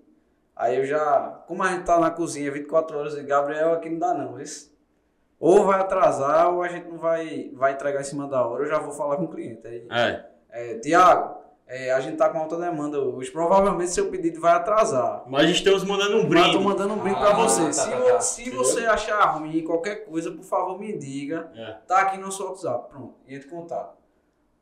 [0.56, 1.44] aí eu já.
[1.48, 4.70] Como a gente tá na cozinha 24 horas e Gabriel aqui não dá não, isso.
[5.40, 8.68] Ou vai atrasar ou a gente não vai, vai entregar em cima da hora, eu
[8.68, 9.66] já vou falar com o cliente.
[9.66, 10.26] Aí, É.
[10.52, 11.39] é, Tiago,
[11.72, 15.24] é, a gente tá com alta demanda hoje, provavelmente seu pedido vai atrasar.
[15.28, 16.52] Mas estamos mandando um brinde.
[16.54, 17.66] tô mandando um brinde Ah, pra você.
[17.66, 18.20] tá, se tá, tá.
[18.22, 21.52] se você achar ruim qualquer coisa, por favor, me diga.
[21.56, 21.74] É.
[21.86, 22.90] Tá aqui no seu WhatsApp.
[22.90, 23.96] Pronto, entre em contato.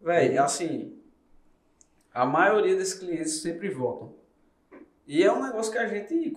[0.02, 1.00] Véi, assim,
[2.14, 4.14] a maioria desses clientes sempre voltam.
[5.08, 6.34] E é um negócio que a gente,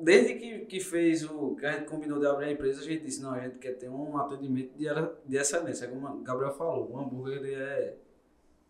[0.00, 3.04] desde que, que fez o, que a gente combinou de abrir a empresa, a gente
[3.04, 4.86] disse, não, a gente quer ter um atendimento de,
[5.26, 5.86] de excelência.
[5.86, 7.94] Como o Gabriel falou, o hambúrguer é,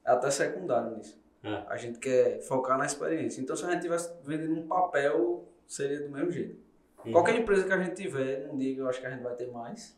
[0.05, 1.17] é até secundário nisso.
[1.43, 1.63] É.
[1.69, 3.41] A gente quer focar na experiência.
[3.41, 6.57] Então, se a gente tivesse vendendo um papel, seria do mesmo jeito.
[7.05, 7.13] Uhum.
[7.13, 9.47] Qualquer empresa que a gente tiver, não diga, eu acho que a gente vai ter
[9.51, 9.97] mais.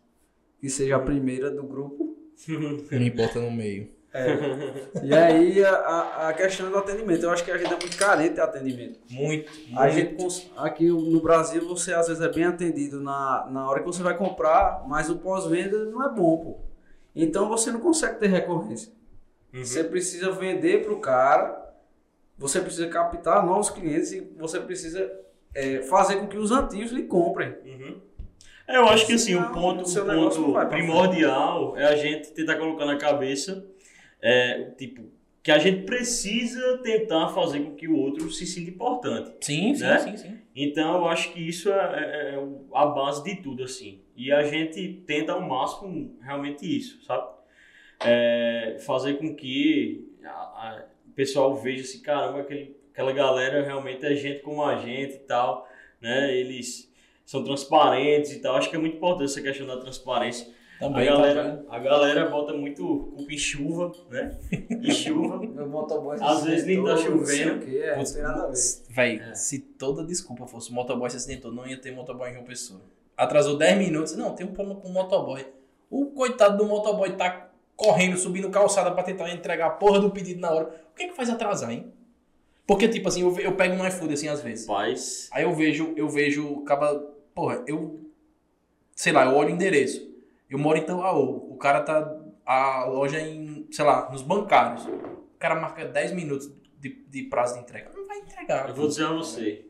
[0.61, 2.17] Que seja a primeira do grupo.
[2.93, 3.89] Me bota no meio.
[5.03, 7.23] E aí a, a, a questão do atendimento.
[7.23, 8.99] Eu acho que a gente é muito carente de atendimento.
[9.09, 9.51] Muito.
[9.77, 9.93] A muito.
[9.95, 13.87] gente, cons- aqui no Brasil, você às vezes é bem atendido na, na hora que
[13.87, 16.57] você vai comprar, mas o pós-venda não é bom, pô.
[17.15, 18.93] Então você não consegue ter recorrência.
[19.53, 19.65] Uhum.
[19.65, 21.75] Você precisa vender para o cara,
[22.39, 25.11] você precisa captar novos clientes e você precisa
[25.55, 27.55] é, fazer com que os antigos lhe comprem.
[27.65, 28.01] Uhum.
[28.69, 32.87] É, eu acho que assim, o ponto, o ponto primordial é a gente tentar colocar
[32.87, 33.67] na cabeça,
[34.23, 35.03] é, tipo,
[35.43, 39.33] que a gente precisa tentar fazer com que o outro se sinta importante.
[39.41, 39.99] Sim, sim, Né?
[39.99, 40.39] sim, sim.
[40.55, 44.03] Então eu acho que isso é, é- é a base de tudo, assim.
[44.15, 47.27] E a gente tenta ao máximo realmente isso, sabe?
[48.05, 54.05] É, fazer com que a- a- o pessoal veja assim, caramba, aquele, aquela galera realmente
[54.07, 55.69] é gente como a gente e tal,
[56.01, 56.35] né?
[56.35, 56.91] Eles
[57.27, 58.57] são transparentes e tal.
[58.57, 60.49] Acho que é muito importante essa questão da transparência.
[60.79, 61.35] Também, a, também.
[61.35, 64.35] galera, a galera bota muito culpa em chuva, né?
[64.71, 65.37] Em chuva.
[65.67, 67.69] Motoboy se Às vezes nem tá não chovendo.
[67.77, 68.57] é, não Putz, tem nada a ver.
[68.89, 69.35] Véi, É.
[69.35, 72.81] se toda desculpa fosse o motoboy se acidentou, não ia ter motoboy em João Pessoa.
[73.15, 74.17] Atrasou 10 minutos.
[74.17, 75.47] Não, tem um problema com o motoboy.
[75.91, 77.50] O coitado do motoboy tá
[77.81, 80.67] correndo, subindo calçada pra tentar entregar a porra do pedido na hora.
[80.93, 81.91] O que é que faz atrasar, hein?
[82.67, 84.67] Porque, tipo assim, eu, eu pego no iFood assim às vezes.
[84.67, 85.31] Paz.
[85.33, 86.95] Aí eu vejo, eu vejo, acaba,
[87.35, 87.99] porra, eu,
[88.95, 90.15] sei lá, eu olho o endereço.
[90.51, 91.51] Eu moro em Tambaú.
[91.51, 92.19] O cara tá.
[92.45, 94.85] A loja em, sei lá, nos bancários.
[94.85, 97.91] O cara marca 10 minutos de, de prazo de entrega.
[97.95, 98.69] Não vai entregar.
[98.69, 99.65] Eu vou dizer a você.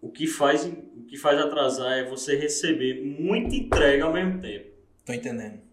[0.00, 4.70] O que faz, o que faz atrasar é você receber muita entrega ao mesmo tempo.
[5.04, 5.71] Tô entendendo.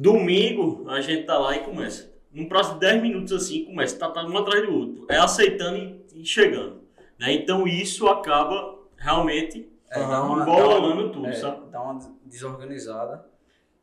[0.00, 2.10] Domingo, a gente tá lá e começa.
[2.32, 3.98] Num prazo de 10 minutos assim, começa.
[3.98, 5.06] Tá, tá um atrás do outro.
[5.10, 6.80] É aceitando e, e chegando.
[7.18, 7.32] Né?
[7.34, 11.68] Então isso acaba realmente É, embolando tudo, é, sabe?
[11.70, 13.26] dá uma desorganizada.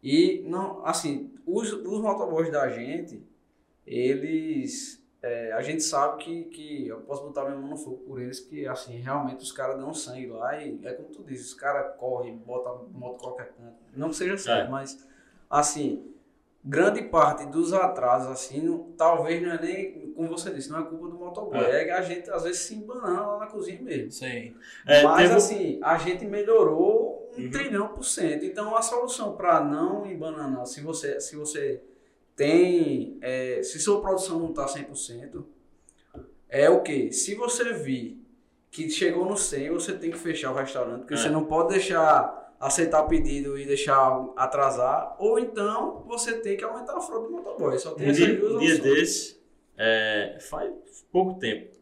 [0.02, 3.22] E, não, assim, os, os motoboys da gente,
[3.86, 5.04] eles.
[5.22, 8.40] é, a gente sabe que, que eu posso botar minha mão no fogo por eles,
[8.40, 11.96] que, assim, realmente os caras dão sangue lá e é como tu disse, os caras
[11.98, 13.76] correm, botam moto qualquer canto.
[13.96, 14.70] Não que seja certo, É.
[14.72, 15.06] mas,
[15.50, 16.04] assim,
[16.64, 20.84] grande parte dos atrasos, assim, não- talvez não é nem, como você disse, não é
[20.84, 21.58] culpa do motoboy.
[21.60, 24.12] É, que a gente, às vezes, se embanana lá na cozinha mesmo.
[24.12, 24.54] Sei.
[24.86, 27.52] É, Mas teve- assim, a gente melhorou um Uhum.
[27.52, 28.44] trilhão por cento.
[28.44, 31.82] Então a solução para não embananar, se você, se você
[32.36, 33.18] tem.
[33.22, 35.46] é, se sua produção não está 100%,
[36.50, 37.12] é o que?
[37.12, 38.24] Se você vir
[38.70, 41.18] que chegou no 100, você tem que fechar o restaurante, porque É.
[41.18, 46.98] você não pode deixar aceitar pedido e deixar atrasar, ou então você tem que aumentar
[46.98, 47.78] a frota do motoboy.
[47.78, 49.40] Só tem Um dia, duas dia desse,
[49.78, 50.72] é, faz
[51.12, 51.78] pouco tempo,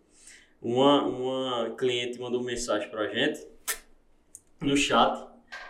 [0.61, 3.47] uma, uma cliente mandou mensagem pra gente
[4.59, 5.27] no chat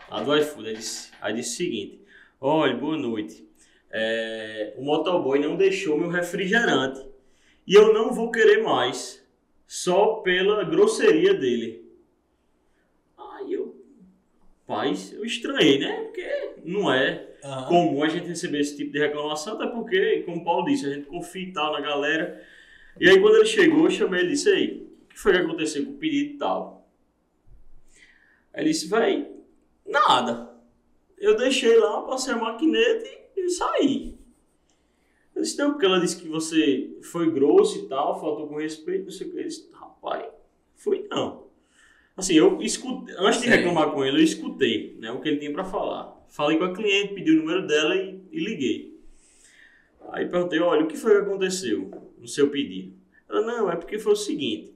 [0.10, 0.70] lá do iFood.
[0.70, 2.02] Aí disse, aí disse o seguinte:
[2.40, 3.46] Olha, boa noite.
[3.92, 7.06] É, o motoboy não deixou meu refrigerante
[7.66, 9.26] e eu não vou querer mais,
[9.66, 11.85] só pela grosseria dele.
[14.68, 16.02] Rapaz, eu estranhei, né?
[16.06, 17.68] Porque não é Aham.
[17.68, 20.90] comum a gente receber esse tipo de reclamação, até porque, como o Paulo disse, a
[20.90, 22.44] gente confia e tal na galera.
[23.00, 25.38] E aí quando ele chegou, eu chamei ele e disse, aí, o que foi que
[25.38, 26.90] aconteceu com o pedido e tal?
[28.52, 29.32] Aí ele disse, véi,
[29.86, 30.52] nada.
[31.20, 33.06] Eu deixei lá, passei a maquineta
[33.38, 34.18] e, e saí.
[35.36, 39.04] Eu disse, não, porque ela disse que você foi grosso e tal, faltou com respeito,
[39.04, 39.38] não sei o que.
[39.38, 40.26] Ele disse, rapaz,
[40.74, 41.45] fui não.
[42.18, 43.52] Assim, eu escutei, antes de Sim.
[43.52, 46.16] reclamar com ele, eu escutei né, o que ele tinha pra falar.
[46.30, 49.00] Falei com a cliente, pedi o número dela e, e liguei.
[50.12, 52.96] Aí perguntei, olha, o que foi que aconteceu no seu pedido?
[53.30, 54.74] Ela, não, é porque foi o seguinte,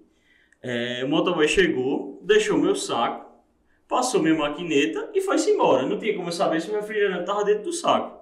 [0.61, 3.29] é, o motoboy chegou, deixou meu saco,
[3.87, 5.85] passou minha maquineta e foi-se embora.
[5.85, 8.19] Não tinha como eu saber se o refrigerante estava dentro do saco.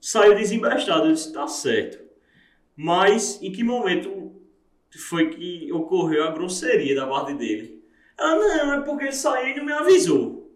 [0.00, 2.04] Saiu desembestado, eu disse, tá certo.
[2.74, 4.25] Mas em que momento
[4.90, 7.82] foi que ocorreu a grosseria da parte dele?
[8.18, 10.50] Ela, não, é porque ele saiu e não me avisou.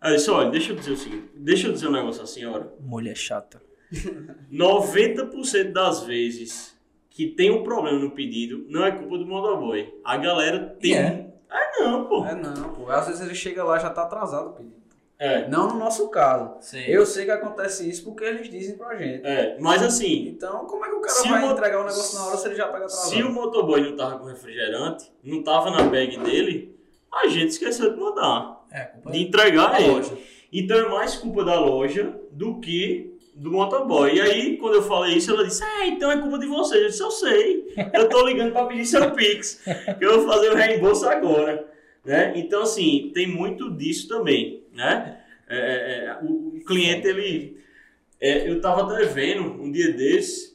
[0.00, 2.26] Aí eu disse, olha, deixa eu dizer o seguinte, deixa eu dizer um negócio à
[2.26, 2.72] senhora.
[2.80, 3.62] Mulher chata.
[4.52, 6.74] 90% das vezes
[7.10, 9.94] que tem um problema no pedido, não é culpa do motoboy.
[10.04, 10.94] A galera tem...
[10.96, 11.32] É?
[11.48, 12.24] Ah, não, pô.
[12.26, 12.90] É não, pô.
[12.90, 14.83] Às vezes ele chega lá e já tá atrasado o pedido.
[15.18, 16.56] É, Não no nosso caso.
[16.60, 16.84] Sei.
[16.88, 19.24] Eu sei que acontece isso porque eles dizem pra gente.
[19.24, 19.56] é.
[19.60, 22.36] Mas assim, Então, como é que o cara vai o entregar o negócio na hora
[22.36, 23.08] se ele já pega atrasado?
[23.10, 26.76] se o motoboy não tava com refrigerante, não tava na bag dele,
[27.12, 30.24] a gente esqueceu de mandar, É, culpa de entregar da ele.
[30.52, 34.14] Então é mais culpa da loja do que do motoboy.
[34.14, 36.80] E aí, quando eu falei isso, ela disse: Ah, então é culpa de vocês.
[36.82, 37.74] Eu disse: Eu sei.
[37.92, 39.60] Eu tô ligando para pedir seu Pix,
[39.98, 41.66] que eu vou fazer o reembolso agora.
[42.04, 42.32] Né?
[42.36, 44.62] Então, assim, tem muito disso também.
[44.72, 45.20] Né?
[45.48, 47.58] É, é, é, o, cliente, ele.
[48.20, 50.54] é, eu tava até vendo um dia desse.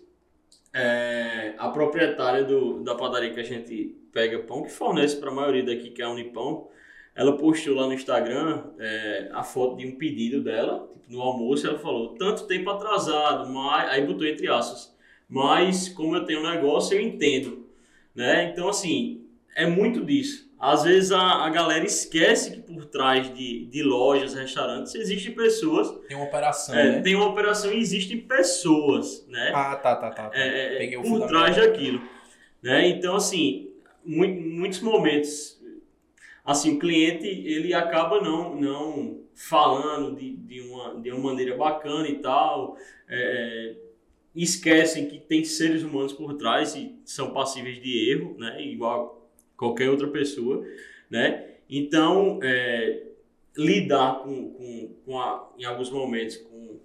[0.73, 5.33] é, a proprietária do, da padaria que a gente pega pão, que fornece para a
[5.33, 6.67] maioria daqui, que é a Unipão,
[7.15, 11.67] ela postou lá no Instagram é, a foto de um pedido dela, tipo, no almoço,
[11.67, 13.89] ela falou, tanto tempo atrasado, mas...
[13.89, 14.95] aí botou entre aspas,
[15.27, 17.67] mas como eu tenho um negócio, eu entendo,
[18.15, 18.49] né?
[18.51, 20.48] Então, assim, é muito disso.
[20.59, 25.89] Às vezes a, a galera esquece que por trás de, de lojas, restaurantes, existem pessoas,
[26.07, 27.01] Tem uma operação, é, né?
[27.01, 29.51] tem uma operação e existem pessoas, né?
[29.55, 30.29] Ah, tá, tá, tá.
[30.29, 30.37] tá.
[30.37, 32.01] é, é, Peguei o por trás daquilo.
[32.61, 32.89] Né?
[32.89, 33.69] Então, assim,
[34.03, 35.57] mui- muitos momentos,
[36.43, 42.05] assim, o cliente, ele acaba não, não falando de, de, uma, de uma maneira bacana
[42.09, 42.75] e tal,
[43.07, 43.75] é,
[44.35, 48.61] esquecem que tem seres humanos por trás e são passíveis de erro, né?
[48.61, 49.18] Igual
[49.59, 50.65] qualquer outra pessoa,
[51.11, 51.47] né?
[51.69, 53.03] Então, é,
[53.57, 56.79] lidar com, com, com a, em alguns momentos com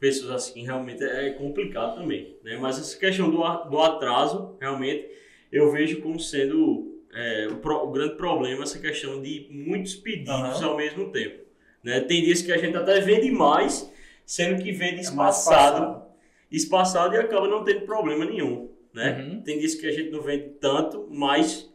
[0.00, 2.56] pessoas assim realmente é complicado também, né?
[2.58, 3.38] Mas essa questão do,
[3.70, 5.08] do atraso, realmente,
[5.52, 10.30] eu vejo como sendo é, o, pro- o grande problema essa questão de muitos pedidos
[10.62, 10.66] Aham.
[10.66, 11.44] ao mesmo tempo,
[11.82, 12.00] né?
[12.00, 13.90] Tem dias que a gente até vende mais,
[14.26, 16.02] sendo que vende É espaçado,
[16.50, 19.22] espaçado e acaba não tendo problema nenhum, né?
[19.22, 19.42] Uhum.
[19.42, 21.72] Tem dias que a gente não vende tanto, mas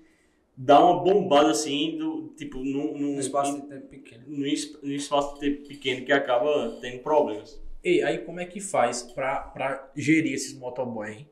[0.62, 4.46] dá uma bombada assim, do, tipo, num, num, Um espaço de tempo pequeno.
[4.46, 7.58] es- num espaço de tempo pequeno que acaba tendo problemas.
[7.82, 11.30] E aí, como é que faz pra, pra gerir esses motoboy, hein?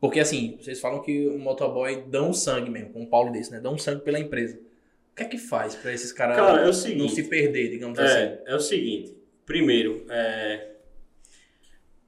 [0.00, 3.60] Porque assim, vocês falam que o motoboy dão sangue mesmo, com um Paulo desse, né?
[3.60, 4.58] Dão sangue pela empresa.
[5.12, 7.98] O que é que faz pra esses caras Cara, é o não se perder, digamos
[7.98, 8.18] assim?
[8.18, 9.16] É, é o seguinte.
[9.46, 10.72] Primeiro, é,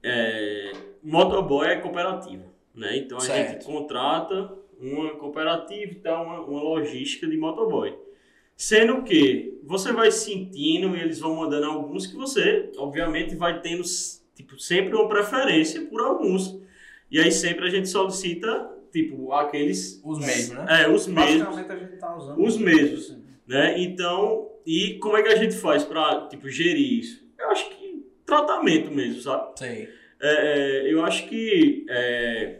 [0.03, 2.43] é, motoboy é cooperativa,
[2.75, 2.97] né?
[2.97, 3.53] Então a Certo.
[3.53, 7.93] gente contrata uma cooperativa e tal, uma, uma logística de motoboy.
[8.55, 13.83] Sendo que você vai sentindo e eles vão mandando alguns que você, obviamente, vai tendo
[14.35, 16.59] tipo, sempre uma preferência por alguns.
[17.11, 20.01] E aí sempre a gente solicita, tipo, aqueles.
[20.03, 20.83] Os mesmos, né?
[20.83, 21.57] É, os mesmos.
[21.57, 23.11] A gente tá usando Os mesmos.
[23.11, 23.23] assim.
[23.47, 23.81] né?
[23.81, 27.25] Então, e como é que a gente faz pra, tipo, gerir isso?
[27.37, 29.57] Eu acho que tratamento mesmo, sabe?
[29.57, 29.89] Sei.
[30.21, 32.59] É, é, eu acho que, é,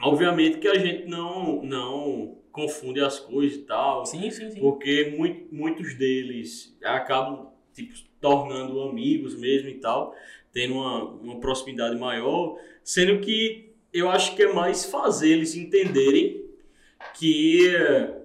[0.00, 4.60] obviamente que a gente não, não confunde as coisas e tal, Sim, sim, sim.
[4.60, 10.14] porque mui- muitos deles acabam, tipo, tornando amigos mesmo e tal,
[10.52, 16.44] tendo uma, uma proximidade maior, sendo que eu acho que é mais fazer eles entenderem
[17.14, 17.74] que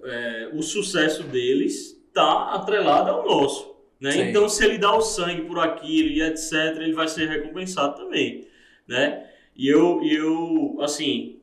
[0.04, 3.74] é, o sucesso deles está atrelado ao nosso.
[4.00, 4.10] Né?
[4.12, 4.20] Sim.
[4.22, 8.46] Então, se ele dá o sangue por aquilo e etc., ele vai ser recompensado também.
[8.86, 9.30] Né?
[9.54, 11.38] E eu, e eu, assim,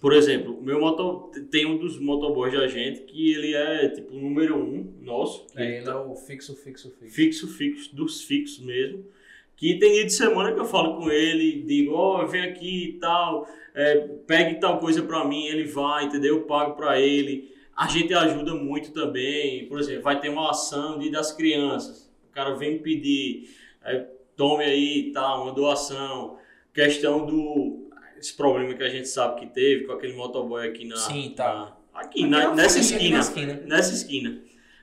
[0.00, 4.14] por exemplo, o meu moto, tem um dos motoboys da gente que ele é tipo
[4.14, 5.46] o número um nosso.
[5.56, 7.14] É, ele é o fixo, fixo, fixo.
[7.14, 9.04] fixo, fixo, dos fixos mesmo.
[9.56, 12.92] Que tem dia de semana que eu falo com ele, digo, ó, vem aqui e
[13.00, 16.36] tal, é, pegue tal coisa pra mim, ele vai, entendeu?
[16.36, 17.52] Eu pago pra ele.
[17.76, 19.66] A gente ajuda muito também.
[19.66, 22.08] Por exemplo, vai ter uma ação de das crianças.
[22.30, 23.50] O cara vem me pedir,
[23.82, 24.04] aí,
[24.36, 26.38] tome aí, tá, uma doação.
[26.72, 27.87] Questão do
[28.18, 30.96] esse problema que a gente sabe que teve com aquele motoboy aqui na.
[30.96, 31.54] Sim, tá.
[31.92, 33.54] na- aqui, na- Aqui nessa esquina na esquina.
[33.66, 34.40] nessa esquina,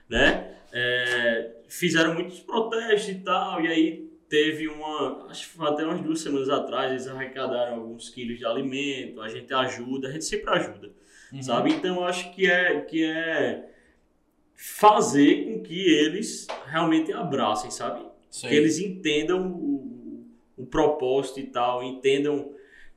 [0.08, 0.52] né?
[0.72, 6.00] É, fizeram muitos protestos e tal, e aí teve uma, acho que foi até umas
[6.00, 10.50] duas semanas atrás, eles arrecadaram alguns quilos de alimento, a gente ajuda, a gente sempre
[10.50, 10.90] ajuda,
[11.32, 11.42] Uhum.
[11.42, 11.70] sabe?
[11.72, 13.70] Então eu acho que é, que é
[14.54, 18.04] fazer com que eles realmente abracem, sabe?
[18.30, 18.50] Sei.
[18.50, 20.26] que eles entendam o,
[20.58, 22.50] o propósito e tal, entendam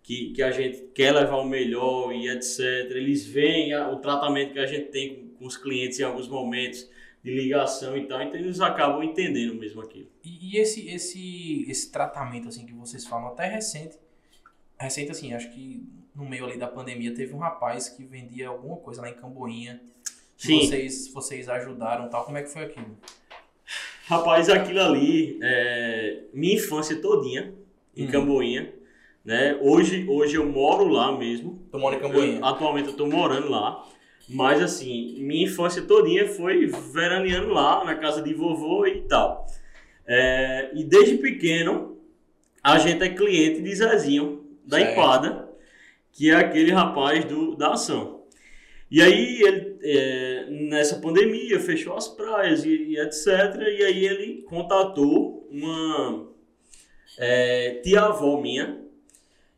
[0.09, 2.59] que, que a gente quer levar o melhor e etc.
[2.89, 6.89] Eles veem o tratamento que a gente tem com, os clientes em alguns momentos
[7.23, 10.09] de ligação e tal, então eles acabam entendendo mesmo aquilo.
[10.23, 13.97] E, e esse, esse, esse tratamento assim que vocês falam, até recente,
[14.79, 18.77] recente assim, acho que no meio ali da pandemia teve um rapaz que vendia alguma
[18.77, 19.79] coisa lá em Camboinha.
[20.35, 20.61] Sim.
[20.61, 22.25] Vocês, vocês ajudaram e tal.
[22.25, 22.97] Como é que foi aquilo?
[24.07, 27.53] Rapaz, aquilo ali, é, minha infância todinha
[27.95, 28.11] em Hum.
[28.11, 28.73] Camboinha,
[29.23, 29.57] né?
[29.61, 32.39] Hoje, hoje eu moro lá mesmo, Tomou em Camboinha.
[32.39, 33.85] Eu- atualmente eu tô morando lá.
[34.27, 39.47] Mas assim, minha infância todinha foi veraneando lá, na casa de vovô e tal.
[40.07, 41.97] É, e desde pequeno,
[42.63, 44.91] a gente é cliente de Zezinho, da Certo.
[44.91, 45.49] Empada,
[46.11, 48.23] que é aquele rapaz do, da ação.
[48.91, 53.27] E aí, ele, é, nessa pandemia, fechou as praias e, e etc.
[53.57, 56.27] E aí ele contatou uma
[57.17, 58.79] é, tia-avó minha,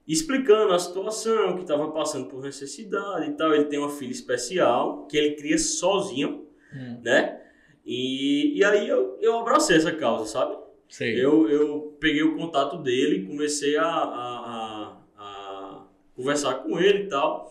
[0.07, 3.53] explicando a situação, que estava passando por necessidade e tal.
[3.53, 7.41] Ele tem uma filha especial que ele cria sozinho, Hum, né?
[7.85, 10.55] E, e aí eu, eu abracei essa causa, sabe?
[10.87, 11.23] sei.
[11.23, 17.07] Eu, eu peguei o contato dele, comecei a, a, a- a conversar com ele e
[17.07, 17.49] tal.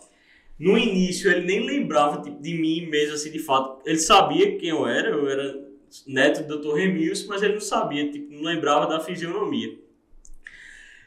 [0.59, 3.81] No início ele nem lembrava tipo, de mim mesmo, assim, de fato.
[3.85, 5.67] Ele sabia quem eu era, eu era
[6.07, 6.75] neto do Dr.
[6.75, 9.77] Remilson, mas ele não sabia, tipo, não lembrava da fisionomia.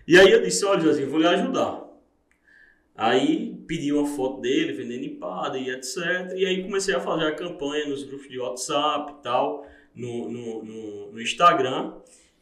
[0.07, 1.83] E aí eu disse, olha, Joãozinho, eu vou lhe ajudar.
[2.97, 6.33] Aí pedi uma foto dele vendendo empada e etc.
[6.37, 10.65] E aí comecei a fazer a campanha nos grupos de WhatsApp e tal, no, no,
[10.65, 11.95] no, no Instagram.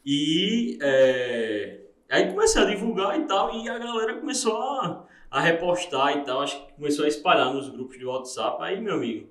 [0.04, 6.18] E é, aí comecei a divulgar e tal, e a galera começou a, a repostar
[6.18, 8.62] e tal, acho que começou a espalhar nos grupos de WhatsApp.
[8.62, 9.30] Aí, meu amigo,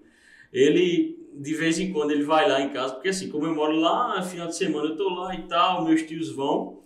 [0.51, 3.75] ele de vez em quando ele vai lá em casa, porque assim, como eu moro
[3.75, 6.81] lá, final de semana eu tô lá e tal, meus tios vão.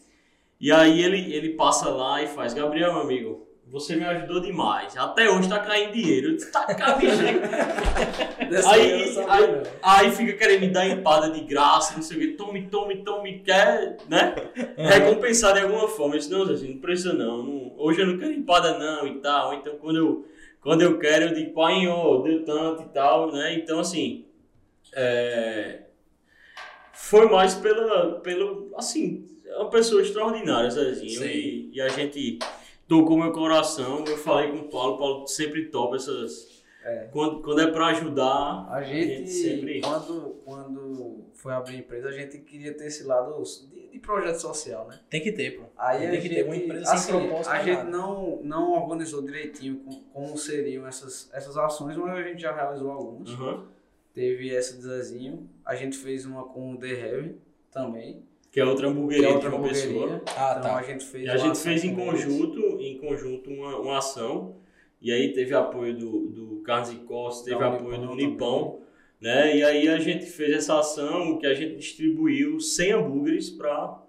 [0.60, 4.96] E aí ele, ele passa lá e faz, Gabriel, meu amigo, você me ajudou demais.
[4.96, 6.30] Até hoje tá caindo dinheiro.
[6.30, 6.65] Eu disse, Tá.
[8.50, 12.28] Dessa Aí- aí, aí- fica querendo me dar empada de graça, não sei o que,
[12.34, 14.36] tome, tome, tome, quer, né?
[14.78, 16.15] Recompensar de alguma forma.
[16.15, 19.20] Eu disse, não, Zezinho, não precisa não, não- Hoje eu não quero empada não e
[19.20, 19.54] tal.
[19.56, 20.26] Então quando eu,
[20.62, 23.54] quando eu quero, eu digo, pai, ó, deu tanto e tal, né?
[23.56, 24.26] Então assim,
[24.96, 25.82] é,
[26.94, 31.26] foi mais pela, pelo, assim, é uma pessoa extraordinária, Zezinho.
[31.26, 32.40] E, e a gente
[32.88, 34.04] tocou meu coração.
[34.06, 37.08] Eu falei com o Paulo, o Paulo sempre topa essas É.
[37.12, 42.10] Quando, quando é pra ajudar, A gente, gente sempre- quando, quando foi abrir a empresa,
[42.10, 45.00] a gente queria ter esse lado de, de projeto social, né?
[45.10, 45.64] Tem que ter, pô.
[45.76, 47.78] Aí Tem a que gente, ter uma empresa sem assim, propósito, A não é gente
[47.78, 47.90] nada.
[47.90, 52.92] não, não organizou direitinho com- como seriam essas, essas ações, mas a gente já realizou
[52.92, 53.30] algumas.
[53.32, 53.66] Aham.
[54.14, 57.36] Teve essa de Zezinho, a gente fez uma com o The Heavy
[57.72, 58.22] também,
[58.56, 59.91] que é outra hamburgueria é de outra uma hamburgueria.
[59.91, 60.22] pessoa.
[60.28, 60.78] Ah, então tá.
[60.78, 62.06] a gente fez E a uma gente fez em eles.
[62.06, 64.56] conjunto, em conjunto uma, uma ação.
[65.02, 68.80] E aí teve apoio do, do Carlos e Costa, teve Da apoio do Unipão Unipão.
[69.20, 69.58] Né?
[69.58, 74.02] E aí a gente fez essa ação que a gente distribuiu 100 hambúrgueres para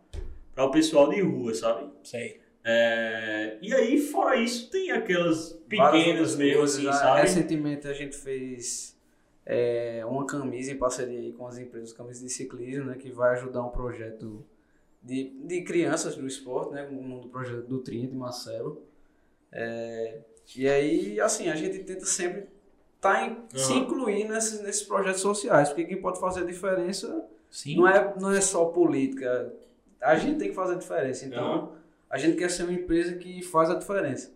[0.58, 1.90] o pessoal de rua, sabe?
[2.04, 2.38] Sei.
[2.62, 7.22] É, e aí, fora isso, tem aquelas pequenas mesmo, assim, sabe?
[7.22, 8.95] Recentemente a gente fez
[9.46, 13.34] é, uma camisa em parceria aí com as empresas camisas de ciclismo, né, que vai
[13.34, 14.44] ajudar um projeto
[15.00, 18.82] de, de crianças do esporte, né, um do projeto do Trinha de Marcelo.
[19.52, 20.18] É,
[20.56, 22.48] e aí, assim, a gente tenta sempre
[23.00, 23.82] tá em, se Aham.
[23.82, 27.76] incluir nesses, nesses projetos sociais, porque quem pode fazer a diferença Sim.
[27.76, 29.52] não é, não é só política.
[30.00, 31.24] A gente tem que fazer a diferença.
[31.24, 31.72] Então, Aham.
[32.10, 34.32] a gente quer ser uma empresa que faz a diferença.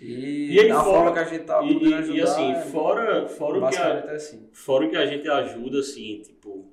[0.00, 2.16] E, E aí, a fora- forma que a gente tá podendo ajudar.
[2.16, 4.48] e assim, é fora, fora, o que a, é assim.
[4.52, 6.72] fora o que a gente ajuda, assim, tipo,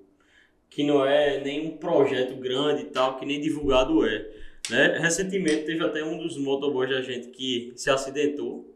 [0.69, 4.29] que não é nenhum projeto grande e tal, que nem divulgado é.
[4.69, 4.97] Né?
[4.99, 8.73] Recentemente teve até um dos motoboys da gente que se acidentou,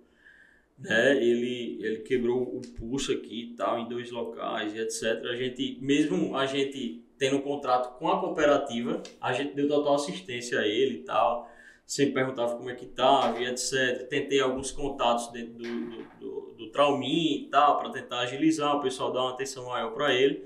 [0.79, 1.15] né?
[1.17, 5.23] Ele, ele quebrou o pulso aqui e tal, em dois locais e etc.
[5.29, 9.95] A gente, mesmo a gente tendo um contrato com a cooperativa, a gente deu total
[9.95, 11.50] assistência a ele e tal.
[11.91, 14.07] Sempre perguntava como é que tava e etc.
[14.07, 18.81] Tentei alguns contatos dentro do, do, do, do Traumin e tal, para tentar agilizar, o
[18.81, 20.41] pessoal dar uma atenção maior para ele.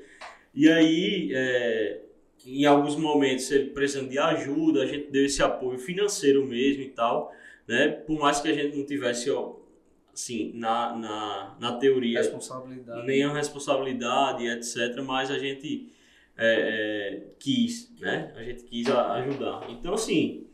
[0.56, 2.02] E aí, é,
[2.48, 6.90] em alguns momentos, ele precisando de ajuda, a gente deu esse apoio financeiro mesmo e
[6.90, 7.32] tal,
[7.68, 7.90] né?
[7.90, 9.54] Por mais que a gente não tivesse, ó,
[10.12, 13.06] assim, na, na, na teoria, Responsabilidade.
[13.06, 15.00] nenhuma responsabilidade, etc.
[15.06, 15.92] Mas a gente
[16.36, 18.34] é, é, quis, né?
[18.36, 19.68] A gente quis ajudar.
[19.70, 20.45] Então, assim,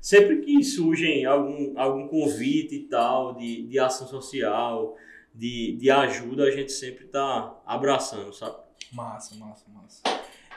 [0.00, 4.96] sempre que surgem algum, algum convite e tal de, de ação social,
[5.34, 8.56] de, de ajuda, a gente sempre tá abraçando, sabe?
[8.92, 10.02] Massa, massa, massa.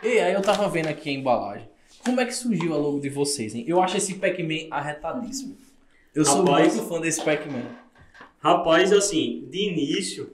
[0.02, 1.70] E aí eu tava vendo aqui a embalagem.
[2.04, 3.64] Como é que surgiu a logo de vocês, hein?
[3.68, 5.56] Eu acho esse Pac-Man arretadíssimo.
[6.14, 6.76] Eu sou Rapaz.
[6.76, 7.66] muito fã desse Pac-Man.
[8.40, 10.30] Rapaz, assim, de início,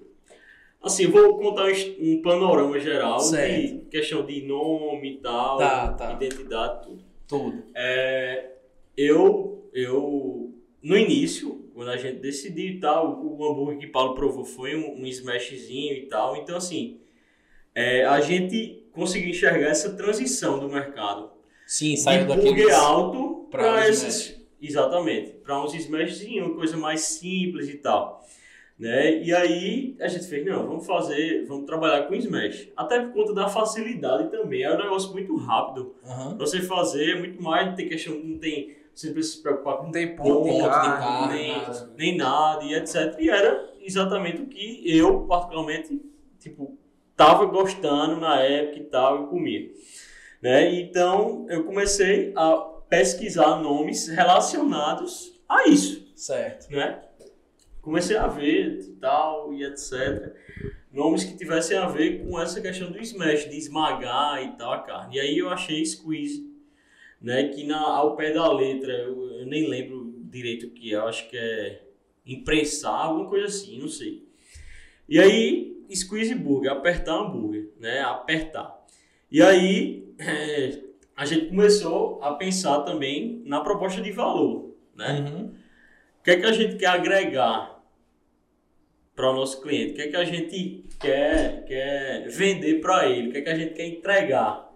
[0.82, 1.68] assim, eu vou contar
[2.00, 3.62] um panorama geral Certo.
[3.62, 6.14] de questão de nome e tal, Tá, tá.
[6.14, 7.04] identidade, tudo.
[7.28, 7.64] Todo.
[7.76, 8.54] É,
[8.96, 14.44] eu, eu, no início, quando a gente decidiu e tal, o hambúrguer que Paulo provou
[14.44, 16.36] foi um, um smashzinho e tal.
[16.36, 17.00] Então, assim,
[17.74, 21.32] é, a gente conseguiu enxergar essa transição do mercado.
[21.66, 22.72] Sim, saiu hambúrguer daquele.
[22.72, 24.38] alto para esses...
[24.62, 28.28] Exatamente, para uns smashzinhos, uma coisa mais simples e tal.
[28.78, 29.24] Né?
[29.24, 32.70] E aí a gente fez, não, vamos fazer, vamos trabalhar com smash.
[32.76, 35.96] Até por conta da facilidade também, é um negócio muito rápido.
[36.06, 36.36] Aham.
[36.36, 38.76] Pra você fazer, é muito mais, não tem questão, não tem.
[39.00, 41.94] Você não precisa se preocupar com Não tem ponto ponto, de carne, nem, nada.
[41.98, 43.16] nem nada, e etc.
[43.18, 46.02] E era exatamente o que eu, particularmente,
[46.38, 46.78] tipo,
[47.16, 49.72] tava gostando na época e tal, eu comia.
[50.42, 50.76] Né?
[50.82, 52.58] Então eu comecei a
[52.90, 56.70] pesquisar nomes relacionados a isso Certo.
[56.70, 57.02] né?
[57.82, 60.36] Comecei a ver e tal e etc.
[60.92, 64.80] Nomes que tivessem a ver com essa questão do smash, de esmagar e tal a
[64.80, 65.16] carne.
[65.16, 66.49] E aí eu achei squeeze,
[67.22, 67.50] né?
[67.50, 71.30] Que na, ao pé da letra, eu, eu nem lembro direito o que é, acho
[71.30, 71.82] que é
[72.26, 74.28] imprensar, alguma coisa assim, não sei.
[75.08, 78.02] E aí, squeeze burger, apertar hambúrguer, né?
[78.02, 78.86] Apertar.
[79.32, 80.80] E aí, é,
[81.16, 85.20] a gente começou a pensar também na proposta de valor, né?
[85.20, 85.46] Uhum.
[86.20, 87.82] O que é que a gente quer agregar
[89.16, 89.94] para o nosso cliente?
[89.94, 93.30] O que é que a gente quer, quer vender para ele?
[93.30, 94.69] O que é que a gente quer entregar?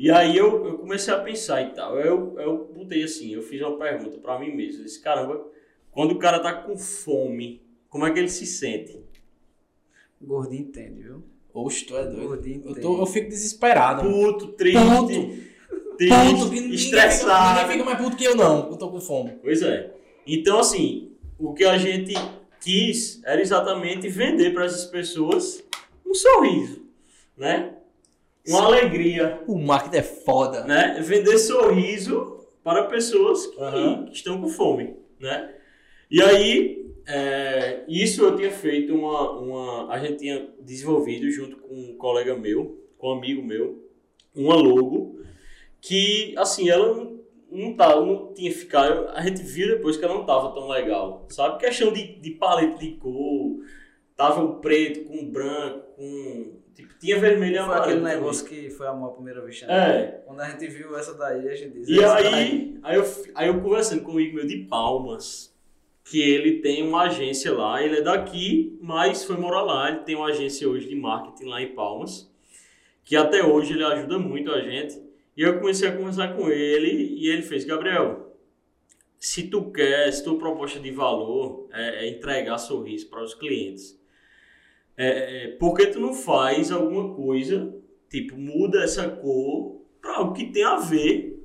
[0.00, 2.00] E aí eu, eu comecei a pensar e tal.
[2.00, 4.80] Eu, eu botei assim, eu fiz uma pergunta para mim mesmo.
[4.80, 5.46] Eu disse, caramba,
[5.90, 8.98] quando o cara tá com fome, como é que ele se sente?
[10.18, 11.22] O gordinho entende, viu?
[11.52, 12.28] Oxe, tu é doido.
[12.28, 12.80] gordinho Eu, entende.
[12.80, 14.08] tô, eu fico desesperado.
[14.08, 15.12] Puto, triste, Puto.
[15.98, 17.20] triste, Puto, ninguém estressado.
[17.20, 18.70] Fica, ninguém fica mais puto que eu, não.
[18.70, 19.32] Eu tô com fome.
[19.42, 19.94] Pois é.
[20.26, 22.14] Então, assim, o que a gente
[22.58, 25.62] quis era exatamente vender para essas pessoas
[26.06, 26.86] um sorriso,
[27.36, 27.74] né?
[28.50, 30.64] Uma alegria, O marketing é foda.
[30.64, 30.98] né?
[31.00, 33.56] Vender sorriso para pessoas que,
[34.06, 35.54] que estão com fome, né?
[36.10, 39.92] E aí, é, isso eu tinha feito uma, uma...
[39.92, 43.88] A gente tinha desenvolvido junto com um colega meu, com um amigo meu,
[44.34, 45.20] uma logo
[45.80, 47.20] que, assim, ela não,
[47.50, 49.08] não, tá, não tinha ficado...
[49.14, 51.58] A gente viu depois que ela não tava tão legal, sabe?
[51.58, 53.60] Questão de, de paleta de cor,
[54.16, 56.59] tava o preto com o branco, com.
[57.00, 57.82] Tinha vermelho e Foi amarelo.
[57.84, 58.14] aquele também.
[58.16, 59.66] negócio que foi amor à primeira vista.
[59.66, 60.00] né?
[60.00, 60.22] É.
[60.26, 61.92] Quando a gente viu essa daí, a gente disse.
[61.92, 65.52] E "Essa aí, aí, eu, aí eu conversando com um amigo meu de Palmas,
[66.04, 70.14] que ele tem uma agência lá, ele é daqui, mas foi morar lá, ele tem
[70.14, 72.30] uma agência hoje de marketing lá em Palmas,
[73.04, 75.00] que até hoje ele ajuda muito a gente.
[75.36, 78.34] E eu comecei a conversar com ele e ele fez, Gabriel,
[79.18, 83.98] se tu quer, se tua proposta de valor é, é entregar sorriso para os clientes,
[85.02, 87.74] é, é, por que tu não faz alguma coisa,
[88.10, 91.42] tipo, muda essa cor para o que tem a ver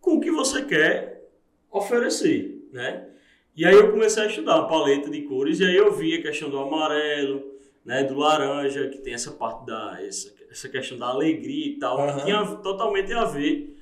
[0.00, 1.28] com o que você quer
[1.70, 3.08] oferecer, né?
[3.54, 6.22] E aí eu comecei a estudar a paleta de cores e aí eu vi a
[6.22, 7.44] questão do amarelo,
[7.84, 12.00] né, do laranja, que tem essa parte da essa, essa questão da alegria e tal,
[12.00, 12.16] Aham.
[12.16, 13.76] que tinha totalmente a ver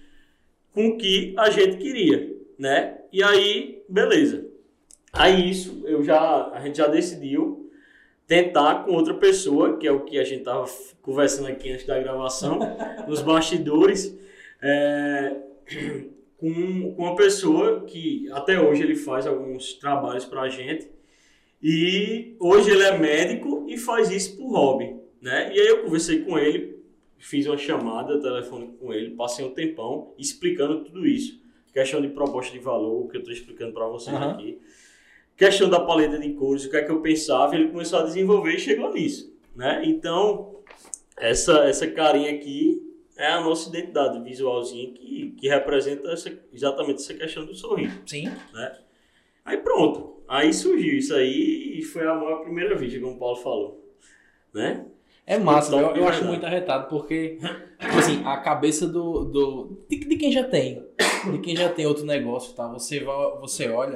[0.75, 2.99] com o que a gente queria, né?
[3.13, 4.49] E aí, beleza.
[5.13, 7.70] Aí isso eu já a gente já decidiu
[8.31, 11.85] tentar com outra pessoa, que é o que a gente tava f- conversando aqui antes
[11.85, 12.61] da gravação,
[13.09, 14.17] nos bastidores,
[14.63, 15.37] é,
[16.39, 20.89] com, com uma pessoa que até hoje ele faz alguns trabalhos pra gente
[21.61, 25.51] e hoje ele é médico e faz isso por hobby, né?
[25.53, 26.79] E aí eu conversei com ele,
[27.19, 31.41] fiz uma chamada telefônica com ele, passei um tempão explicando tudo isso,
[31.73, 34.31] questão de proposta de valor, o que eu estou explicando para vocês Aham.
[34.35, 34.61] aqui,
[35.41, 38.55] questão da paleta de cores, o que é que eu pensava, ele começou a desenvolver
[38.55, 39.81] e chegou nisso, né?
[39.87, 40.61] Então
[41.17, 42.87] essa essa carinha aqui
[43.17, 48.03] é a nossa identidade visualzinha que, que representa essa, exatamente essa questão do sorriso.
[48.07, 48.31] Sim.
[49.43, 50.21] Aí pronto.
[50.29, 53.95] Aí surgiu isso aí e foi a maior primeira vista, como o Paulo falou.
[54.53, 54.87] Né?
[55.27, 57.39] É massa, Top eu, eu de acho muito arretado, porque,
[57.79, 59.25] tipo assim, a cabeça do.
[59.25, 60.85] do de, de quem já tem.
[61.31, 62.67] De quem já tem outro negócio, tá?
[62.69, 63.95] Você, vai, você olha,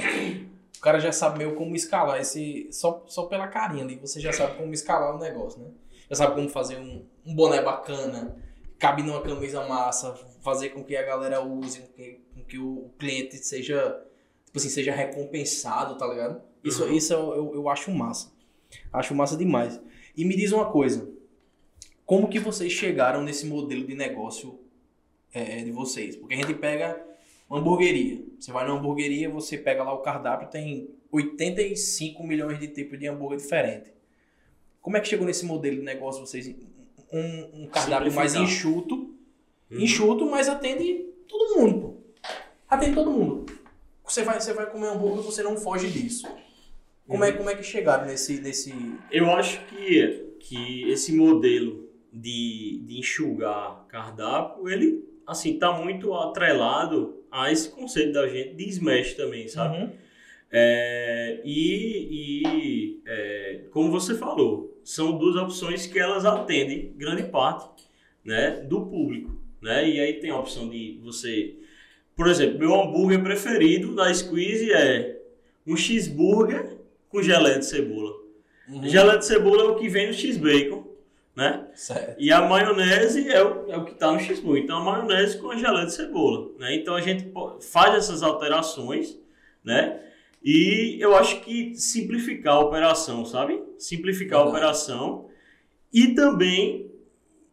[0.85, 2.69] cara já sabe meio como escalar esse.
[2.71, 5.71] Só, só pela carinha ali, você já sabe como escalar o negócio, né?
[6.11, 8.37] Já sabe como fazer um, um boné bacana,
[8.79, 12.91] cabe numa camisa massa, fazer com que a galera use, com que, com que o
[12.99, 13.99] cliente seja.
[14.45, 16.43] Tipo assim, seja recompensado, tá ligado?
[16.63, 16.93] Isso, Uhum.
[16.93, 18.31] isso eu, eu, eu acho massa.
[18.93, 19.81] Acho massa demais.
[20.17, 21.11] E me diz uma coisa.
[22.05, 24.61] Como que vocês chegaram nesse modelo de negócio
[25.33, 26.15] é, de vocês?
[26.15, 27.03] Porque a gente pega
[27.51, 28.25] hamburgueria.
[28.39, 33.07] Você vai na hamburgueria, você pega lá o cardápio, tem 85 milhões de tipos de
[33.07, 33.93] hambúrguer diferente.
[34.81, 36.55] Como é que chegou nesse modelo de negócio vocês?
[37.13, 39.15] Um, um cardápio mais enxuto,
[39.71, 39.81] Uhum.
[39.81, 41.95] enxuto, mas atende todo mundo, pô.
[42.69, 43.47] Atende todo mundo.
[44.05, 46.29] Você vai, você vai comer hambúrguer, você não foge disso.
[47.07, 48.75] Como, é, como é que chegaram nesse, nesse...
[49.11, 57.24] Eu acho que, que esse modelo de, de enxugar cardápio, ele assim, tá muito atrelado
[57.35, 59.77] a esse conceito da gente de smash também, sabe?
[59.77, 59.93] Uhum.
[60.53, 67.85] É, e e, é, como você falou, são duas opções que elas atendem grande parte
[68.25, 69.35] né, do público.
[69.61, 69.91] Né?
[69.91, 71.57] E aí tem a opção de você.
[72.15, 75.21] Por exemplo, meu hambúrguer preferido da Squeeze é
[75.67, 76.79] um cheeseburger
[77.09, 78.15] com geleia de cebola.
[78.69, 78.89] Uhum.
[78.89, 80.84] Geleia de cebola é o que vem no x-bacon,
[81.37, 81.67] né?
[81.75, 82.17] Certo.
[82.19, 84.63] E a maionese é o, é o que está no x-burger.
[84.65, 86.75] Então, a maionese com a geleia de cebola, né?
[86.77, 89.19] Então, a gente faz essas alterações,
[89.65, 90.01] né?
[90.43, 93.63] E eu acho que simplificar a operação, sabe?
[93.79, 94.63] Simplificar a Verdade.
[94.65, 95.29] operação
[95.93, 96.91] e também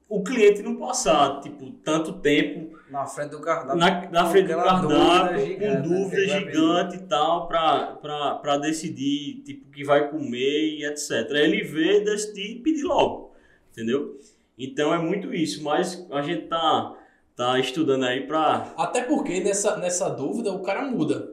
[0.10, 3.80] o cliente não passar, tipo, tanto tempo Na frente do cardápio.
[3.80, 5.82] na, na com frente do cardápio, dúvida gigante, com né?
[5.82, 11.30] dúvida gigante e tal, pra decidir, tipo, o que vai comer e etc.
[11.32, 13.31] Ele vê, decidir e pedir logo,
[13.72, 14.20] entendeu?
[14.58, 16.96] Então é muito isso, mas a gente tá,
[17.36, 18.74] tá estudando aí pra...
[18.78, 21.32] Até porque nessa, nessa dúvida o cara muda.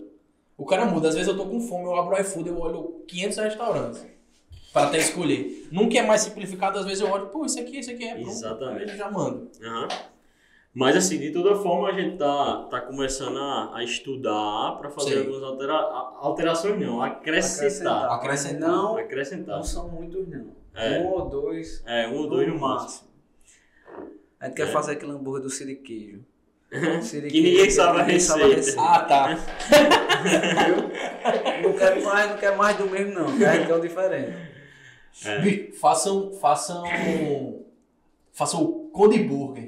[0.56, 1.08] O cara muda.
[1.08, 4.06] Às vezes eu tô com fome, eu abro o iFood, eu olho 500 restaurantes.
[4.72, 5.68] Pra até escolher.
[5.70, 8.30] Nunca é mais simplificado, às vezes eu olho, pô, isso aqui, isso aqui é pronto.
[8.30, 8.82] Exatamente.
[8.84, 9.50] Aí eu já mando.
[9.62, 9.88] Aham.
[10.78, 15.14] Mas assim, de toda forma, a gente tá, tá começando a, a estudar pra fazer
[15.14, 15.18] Sim.
[15.20, 18.12] algumas altera, a- alterações, não, acrescentar.
[18.12, 18.68] Acrescentar.
[18.70, 19.56] Não, Acrescentar.
[19.56, 20.52] não são muitos, não.
[20.76, 21.00] É.
[21.00, 21.82] Um ou dois.
[21.84, 23.08] É, um ou dois no máximo.
[24.38, 24.70] A gente quer É.
[24.70, 26.24] fazer aquele hambúrguer do siriqueijo.
[26.70, 28.80] Que ninguém sabe a receita.
[28.80, 29.34] Ah, tá.
[31.62, 33.36] Não quero mais, não quero mais do mesmo, não.
[33.38, 34.36] Quero que é um diferente.
[35.24, 35.72] É.
[35.72, 36.84] Façam, façam,
[38.32, 39.67] façam o Conde Burger.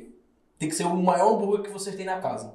[0.61, 2.55] Tem que ser o maior hambúrguer que vocês têm na casa.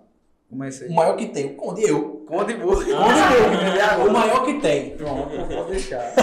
[0.49, 0.88] Comecei.
[0.88, 2.24] O maior que tem, o Conde eu.
[2.28, 2.95] Conde burger.
[2.95, 3.97] Ah.
[4.06, 4.91] O maior que tem.
[4.95, 6.14] Pronto, pode deixar.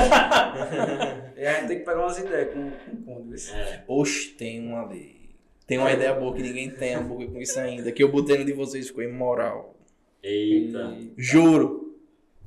[1.37, 2.71] e a gente tem que pegar umas ideias com,
[3.05, 3.51] com o Conde.
[3.53, 3.83] É.
[3.89, 5.21] Oxe, tem uma ali.
[5.67, 7.91] Tem uma ideia boa que ninguém tem hambúrguer com isso ainda.
[7.93, 9.75] Que eu botei no de vocês ficou imoral.
[10.23, 10.97] Eita.
[11.17, 11.97] Juro.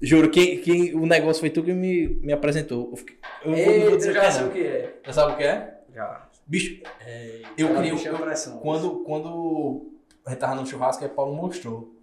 [0.01, 2.89] Juro, quem, quem, o negócio foi tu que me, me apresentou.
[2.91, 4.49] Eu, fiquei- eu vou- vou Eita, dizer já sei não.
[4.49, 4.93] o que é.
[5.05, 5.77] Já sabe o que é?
[5.93, 6.29] Já.
[6.45, 6.81] Bicho,
[7.57, 8.05] eu Cara, criei.
[8.05, 8.57] é eu- pressão.
[8.59, 9.91] quando, quando
[10.25, 11.95] a gente tava no churrasco, aí Paulo mostrou.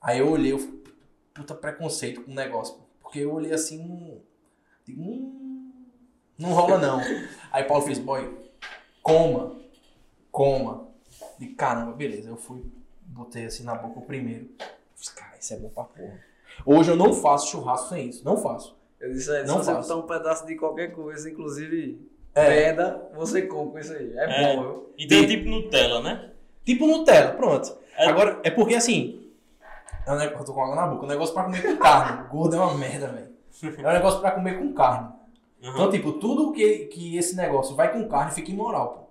[0.00, 0.82] Aí eu olhei, eu falei,
[1.34, 2.76] puta preconceito com o negócio.
[3.00, 4.20] Porque eu olhei assim.
[4.84, 5.72] digo, Hum,
[6.38, 7.00] não rola não.
[7.50, 8.38] Aí Paulo fez, boy,
[9.02, 9.56] coma,
[10.30, 10.88] coma.
[11.40, 12.28] E caramba, beleza.
[12.28, 12.62] Eu fui,
[13.02, 14.50] botei assim na boca o primeiro.
[14.94, 16.20] Falei, cara, isso é bom pra porra.
[16.66, 18.24] Hoje eu não faço churrasco sem isso.
[18.24, 18.76] Não faço.
[19.00, 19.88] Eu disse se Não faço.
[19.94, 22.00] botar um pedaço de qualquer coisa, inclusive
[22.34, 22.72] É.
[23.14, 24.12] você come com isso aí.
[24.16, 24.56] É, É.
[24.56, 24.92] bom, viu?
[24.98, 26.30] Então, Tem- tipo Nutella, né?
[26.64, 27.76] Tipo Nutella, pronto.
[27.96, 29.30] É- Agora, é porque assim.
[30.06, 31.04] É eu tô com água na boca.
[31.04, 32.28] Um negócio pra comer com carne.
[32.30, 33.28] Gordo é uma merda, velho.
[33.84, 35.08] É um negócio pra comer com carne.
[35.62, 35.72] Aham.
[35.74, 39.10] Então, tipo, tudo que, que esse negócio vai com carne fica imoral, pô.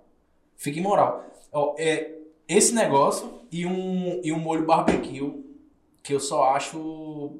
[0.56, 1.24] Fica imoral.
[1.52, 2.12] Ó, é,
[2.48, 5.44] esse negócio e um, e um molho barbecue
[6.02, 7.38] que eu só acho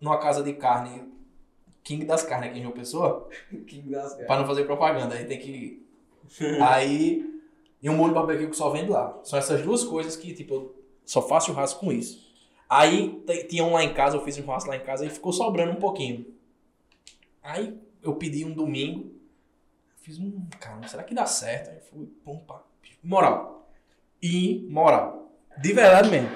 [0.00, 1.02] numa casa de carne.
[1.82, 3.28] King das carnes aqui em João Pessoa.
[3.66, 5.86] Que graça, Pra não fazer propaganda, aí tem que.
[6.62, 7.28] aí.
[7.82, 9.18] E um molho barbecue que só vende lá.
[9.24, 12.28] São essas duas coisas que, tipo, eu só faço churrasco com isso.
[12.68, 15.32] Aí tinha um lá em casa, eu fiz um churrasco lá em casa e ficou
[15.32, 16.26] sobrando um pouquinho.
[17.42, 19.12] Aí eu pedi um domingo.
[20.02, 20.46] Fiz um.
[20.60, 21.70] Cara, será que dá certo?
[21.70, 22.62] Aí fui, pum, pá.
[23.02, 23.66] Moral.
[24.22, 25.32] Imoral.
[25.58, 26.30] De verdade mesmo.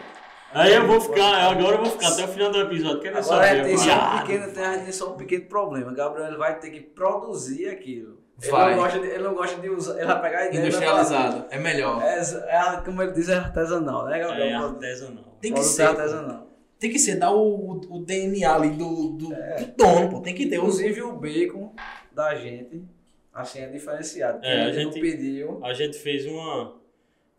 [0.55, 3.46] Aí eu vou ficar, agora eu vou ficar até o final do episódio querendo Agora
[3.46, 3.61] saber.
[3.61, 5.92] é, tem só um pequeno, tem, só um pequeno problema.
[5.92, 8.22] Gabriel ele vai ter que produzir aquilo.
[8.42, 8.74] Ele Vai.
[8.74, 9.96] não, gosta de, ele não gosta de usar.
[9.96, 10.61] Ele vai pegar a ideia.
[10.61, 11.44] vai Industrializado.
[11.50, 12.02] É melhor.
[12.02, 14.46] É, é, como ele diz, é artesanal, né, Gabriel?
[14.46, 15.38] É artesanal.
[15.40, 15.82] Tem que ser.
[15.82, 16.50] é artesanal.
[16.78, 20.20] Tem que ser, dar o, o DNA ali do, do, do dono, pô.
[20.20, 20.57] Tem que ter.
[20.57, 21.72] Inclusive o bacon
[22.12, 22.84] da gente,
[23.32, 24.44] assim, é diferenciado.
[24.44, 25.61] É, a Ele gente- pediu.
[25.64, 26.76] A gente fez uma.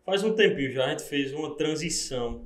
[0.04, 2.44] Faz um tempinho já, a gente fez uma transição.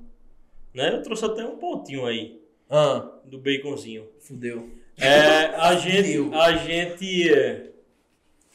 [0.75, 0.93] Né?
[0.95, 4.09] Eu trouxe até um pontinho aí Ah, do baconzinho.
[4.21, 4.71] fudeu.
[4.97, 6.17] É, a gente.
[6.19, 6.35] Fudeu.
[6.41, 7.33] A gente.
[7.33, 7.71] é,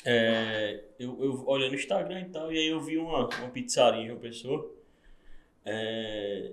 [0.05, 4.01] é, eu, eu olhei no Instagram e tal, e aí eu vi uma, uma pizzaria
[4.03, 4.71] em uma pessoa
[5.65, 6.51] é,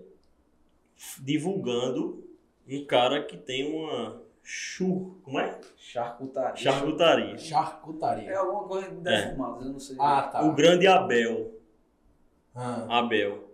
[1.20, 2.26] divulgando
[2.68, 5.60] um cara que tem uma chur, como é?
[5.76, 6.56] Charcutaria.
[6.56, 7.34] Charcutaria.
[7.34, 8.38] É Charcutaria.
[8.38, 9.96] alguma coisa de defumados, eu não sei.
[10.00, 10.42] Ah, tá.
[10.44, 11.60] O grande Abel.
[12.54, 12.98] Ah.
[12.98, 13.48] Abel.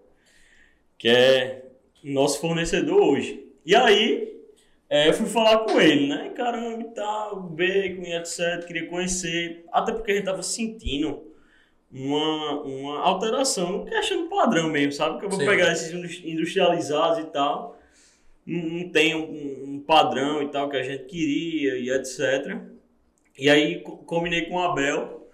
[0.97, 1.68] Que é
[2.03, 3.45] nosso fornecedor hoje.
[3.65, 4.37] E aí,
[4.89, 6.31] é, eu fui falar com ele, né?
[6.35, 8.65] Caramba e tal, bacon e etc.
[8.67, 9.65] Queria conhecer.
[9.73, 11.23] Até porque a gente tava sentindo
[11.93, 15.19] uma, uma alteração no questão do padrão mesmo, sabe?
[15.19, 15.47] Que eu vou Sim.
[15.47, 17.79] pegar esses indus- industrializados e tal.
[18.47, 22.59] Não, não tem um, um padrão e tal que a gente queria e etc.
[23.39, 25.29] E aí, co- combinei com o Abel.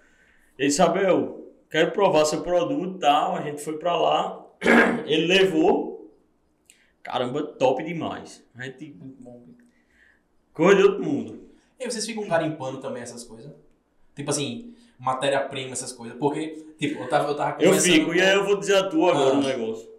[0.57, 3.35] Ele disse, Abel, quero provar seu produto e tal.
[3.35, 4.45] A gente foi pra lá.
[5.07, 5.94] Ele levou.
[7.05, 8.43] Caramba, top demais.
[8.57, 8.95] A gente.
[10.53, 11.49] Coisa de outro mundo.
[11.79, 13.51] E vocês ficam garimpando também essas coisas?
[14.15, 16.17] Tipo assim, matéria-prima, essas coisas.
[16.17, 18.89] Porque, tipo, eu tava, eu tava Eu fico, com- e aí eu vou dizer a
[18.89, 19.39] tua agora Ah.
[19.39, 19.93] o negócio.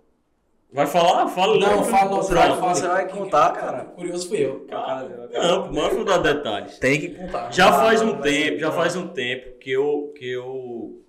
[0.72, 1.28] Vai falar?
[1.28, 1.84] Fala Não, logo.
[1.84, 2.74] fala, fala, fala.
[2.74, 3.84] Você vai contar, cara?
[3.84, 4.66] Curioso fui eu.
[4.66, 6.78] Cara, Não, mas vou dar detalhes.
[6.78, 7.52] Tem que contar.
[7.52, 8.76] Já Ah, faz um vai tempo, já bom.
[8.76, 11.02] faz um tempo que eu, que eu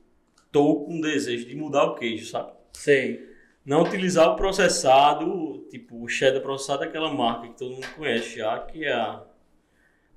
[0.51, 2.51] tô com desejo de mudar o queijo, sabe?
[2.73, 3.25] Sei.
[3.67, 8.37] Não utilizar o processado, tipo, o cheddar processado é aquela marca que todo mundo conhece
[8.37, 9.21] já, que é a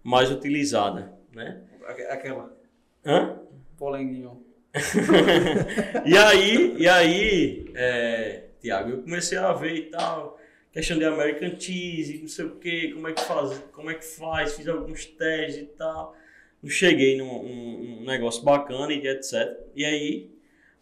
[0.04, 1.60] mais utilizada, né?
[1.86, 2.56] Aque- Aquela.
[3.04, 3.40] Hã?
[3.76, 4.42] Polenguinho.
[6.06, 10.38] E aí, e aí, é, Tiago, eu comecei a ver e tal,
[10.72, 14.04] questão de American Cheese, não sei o que, como é que faz, como é que
[14.04, 16.14] faz, fiz alguns testes e tal.
[16.62, 19.32] Não cheguei num, num- num negócio bacana e etc.
[19.74, 20.30] E aí,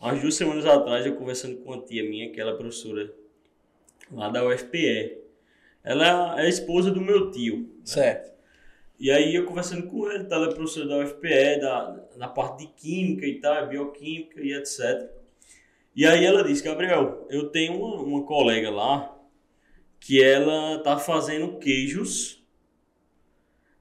[0.01, 3.13] umas duas semanas atrás, eu conversando com uma tia minha, que ela é professora
[4.11, 5.19] lá da UFPE.
[5.83, 7.69] Ela é a esposa do meu tio.
[7.85, 8.37] Certo.
[8.99, 12.67] E aí eu conversando com ele, tá, ela é professor da UFPE, da, da parte
[12.67, 15.09] de química e tal, bioquímica e etc.
[15.95, 19.17] E aí ela disse, Gabriel, eu tenho uma, uma colega lá
[20.01, 22.45] que ela tá fazendo queijos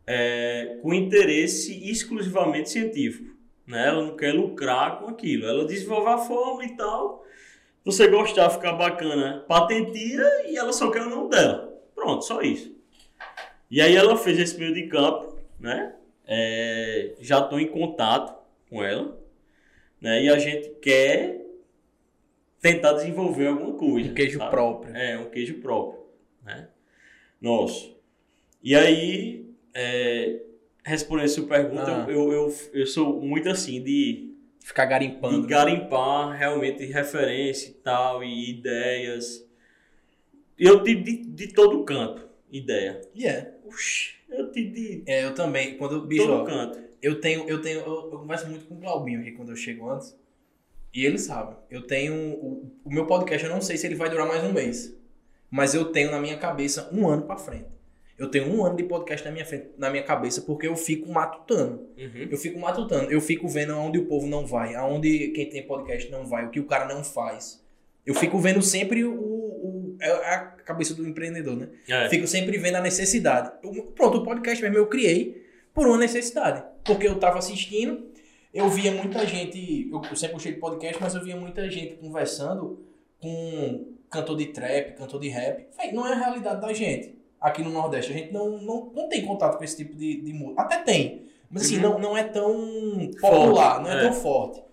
[0.05, 3.36] é, com interesse exclusivamente científico.
[3.68, 3.88] Né?
[3.88, 5.45] Ela não quer lucrar com aquilo.
[5.45, 7.26] Ela desenvolve a forma e tal.
[7.84, 11.74] Você gostar, ficar bacana, patentia e ela só quer o nome dela.
[11.93, 12.76] Pronto, só isso.
[13.70, 15.93] E aí ela fez esse meio de campo, né?
[16.26, 18.38] É, já estou em contato
[18.70, 19.18] com ela,
[20.01, 20.24] né?
[20.24, 21.45] E a gente quer
[22.61, 24.09] tentar desenvolver alguma coisa.
[24.09, 24.51] Um queijo sabe?
[24.51, 24.95] próprio.
[24.95, 26.01] É, um queijo próprio,
[26.43, 26.70] né?
[27.39, 27.97] Nosso.
[28.61, 30.41] E aí, é,
[30.88, 32.09] respondendo a sua pergunta, Ah.
[32.09, 35.47] eu, eu, eu sou muito assim de Ficar de garimpando.
[35.47, 39.45] garimpar realmente referência e tal, e ideias.
[40.57, 43.01] Eu tive de, de todo canto ideia.
[43.13, 43.53] E é.
[43.65, 45.03] Oxi, Eu te digo.
[45.05, 45.77] É, eu também.
[45.77, 46.79] Quando, bicho, Todo ó, canto.
[47.01, 49.89] eu tenho, eu tenho, eu, eu converso muito com o Glaubinho aqui quando eu chego
[49.89, 50.17] antes.
[50.93, 51.55] E ele sabe.
[51.69, 52.13] Eu tenho.
[52.33, 54.95] O, o meu podcast, eu não sei se ele vai durar mais um mês.
[55.49, 57.67] Mas eu tenho na minha cabeça um ano pra frente.
[58.18, 61.11] Eu tenho um ano de podcast na minha, frente, na minha cabeça porque eu fico
[61.11, 61.88] matutando.
[61.97, 62.28] Uhum.
[62.32, 63.11] Eu fico matutando.
[63.11, 66.49] Eu fico vendo aonde o povo não vai, aonde quem tem podcast não vai, o
[66.49, 67.63] que o cara não faz.
[68.05, 69.13] Eu fico vendo sempre o.
[69.13, 71.70] o é a cabeça do empreendedor, né?
[71.88, 72.09] É.
[72.09, 73.51] Fico sempre vendo a necessidade.
[73.61, 76.63] Eu- pronto, o podcast mesmo eu criei por uma necessidade.
[76.86, 78.07] Porque eu tava assistindo,
[78.53, 79.89] eu via muita gente.
[79.91, 82.80] Eu, eu sempre gostei de podcast, mas eu via muita gente conversando
[83.20, 85.68] com cantor de trap, cantor de rap.
[85.93, 87.16] Não é a realidade da gente.
[87.39, 90.33] Aqui no Nordeste, a gente não, não, não tem contato com esse tipo de, de
[90.33, 90.61] música.
[90.61, 91.27] Até tem.
[91.49, 91.81] Mas assim, Uhum.
[91.81, 92.51] não, não é tão
[93.21, 94.01] popular, Forte, não é, é.
[94.09, 94.63] tão forte.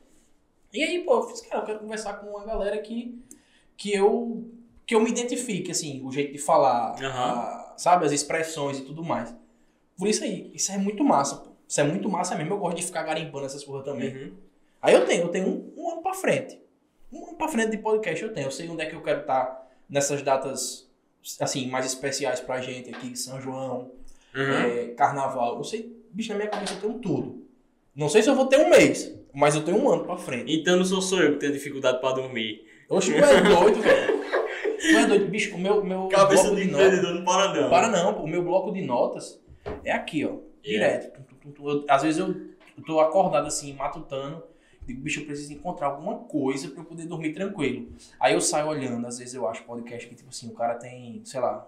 [0.72, 3.22] E aí, pô, eu fiz, cara, eu quero conversar com uma galera que,
[3.76, 4.44] que eu
[4.86, 7.08] que eu me identifique, assim, o jeito de falar, Aham.
[7.40, 9.34] a- sabe, as expressões e tudo mais.
[9.96, 11.52] Por isso aí, isso é muito massa, pô.
[11.66, 12.52] Isso é muito massa mesmo.
[12.52, 14.14] Eu gosto de ficar garimpando essas porra também.
[14.14, 14.34] Uhum.
[14.82, 16.60] Aí eu tenho, eu tenho um, um ano pra frente.
[17.10, 18.46] Um ano pra frente de podcast eu tenho.
[18.48, 20.86] Eu sei onde é que eu quero estar nessas datas,
[21.40, 23.90] assim, mais especiais pra gente aqui, São João,
[24.34, 24.42] Uhum.
[24.52, 25.56] é, Carnaval.
[25.58, 27.44] Eu sei, bicho, na minha cabeça eu tenho tudo.
[27.94, 30.52] Não sei se eu vou ter um mês, mas eu tenho um ano pra frente.
[30.52, 32.64] Então não sou só eu que tenho dificuldade pra dormir.
[32.88, 34.24] Oxe, tu é doido, velho.
[34.80, 35.54] Tu é doido, bicho.
[35.54, 36.86] O meu, meu Cabeça bloco de de notas.
[36.86, 37.70] empreendedor não para não.
[37.70, 39.40] Para não, o meu bloco de notas
[39.84, 40.36] é aqui, ó.
[40.62, 41.18] Direto.
[41.42, 41.70] Tum, tum.
[41.70, 44.42] Eu- às vezes eu, eu tô acordado assim, matutando.
[44.86, 47.88] Digo, bicho, eu preciso encontrar alguma coisa pra eu poder dormir tranquilo.
[48.20, 51.22] Aí eu saio olhando, às vezes eu acho podcast que, tipo assim, o cara tem,
[51.24, 51.66] sei lá,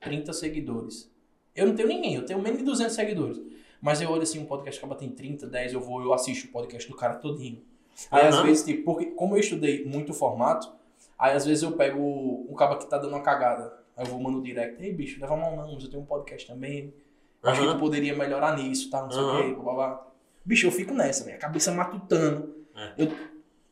[0.00, 1.10] 30 seguidores.
[1.54, 3.40] Eu não tenho ninguém, eu tenho menos de 200 seguidores.
[3.80, 6.48] Mas eu olho assim, um podcast que acaba tem 30, 10, eu vou, eu assisto
[6.48, 7.62] o podcast do cara todinho.
[8.10, 8.44] Aí às Aham.
[8.46, 10.72] vezes, tipo, porque como eu estudei muito formato,
[11.18, 12.00] aí às vezes eu pego
[12.48, 13.72] um cara que tá dando uma cagada.
[13.96, 16.46] Aí eu vou mando direct, ei bicho, leva mal não, mas eu tenho um podcast
[16.46, 16.94] também.
[17.42, 17.76] Acho que Aham.
[17.76, 19.02] tu poderia melhorar nisso, tá?
[19.02, 20.06] Não sei o quê, blá, blá, blá.
[20.44, 22.54] Bicho, eu fico nessa, minha cabeça matutando.
[22.74, 22.92] É.
[22.98, 23.12] Eu,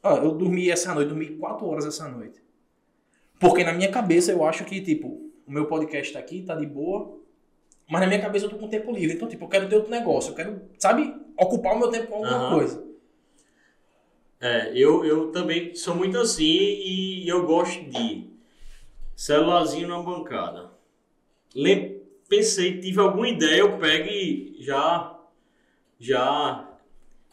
[0.03, 2.41] ó, eu dormi essa noite, dormi 4 horas essa noite.
[3.39, 6.67] Porque na minha cabeça eu acho que, tipo, o meu podcast tá aqui, tá de
[6.67, 7.19] boa,
[7.89, 9.17] mas na minha cabeça eu tô com tempo livre.
[9.17, 12.15] Então, tipo, eu quero ter outro negócio, eu quero, sabe, ocupar o meu tempo com
[12.17, 12.55] alguma Aham.
[12.55, 12.91] coisa.
[14.41, 18.31] É, eu, eu também sou muito assim e eu gosto de
[19.15, 20.71] celularzinho na bancada.
[21.55, 25.20] Lem pensei, tive alguma ideia, eu pego e já,
[26.01, 26.67] já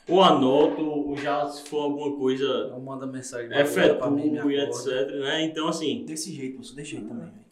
[0.08, 4.56] ou anoto, ou já se for alguma coisa Eu mando mensagem é pra mim, e
[4.60, 5.44] etc, né?
[5.44, 7.46] Então assim, Desse jeito, moço, desse jeito também, velho.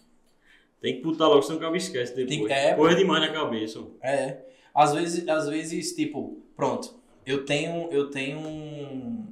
[0.82, 2.38] tem que botar logo, senão o cara esquece depois.
[2.48, 3.84] Tem- é, Coisa demais na cabeça.
[4.04, 4.46] É.
[4.74, 6.94] Às vezes, às vezes, tipo, pronto,
[7.26, 9.26] eu tenho, eu tenho um,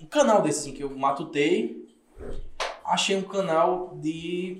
[0.00, 1.88] um canal desse assim que eu matutei.
[2.84, 4.58] Achei um canal de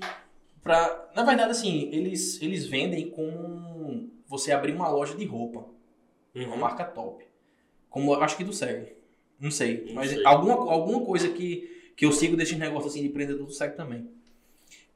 [0.63, 5.65] pra, na verdade assim, eles eles vendem como você abrir uma loja de roupa,
[6.35, 6.57] uma Uhum.
[6.59, 7.25] marca top.
[7.89, 8.93] Como acho que tu segue.
[9.39, 10.25] Não sei, Não mas sei.
[10.25, 14.09] alguma alguma coisa que que eu sigo desses negócios assim de empreendedor tu segue também.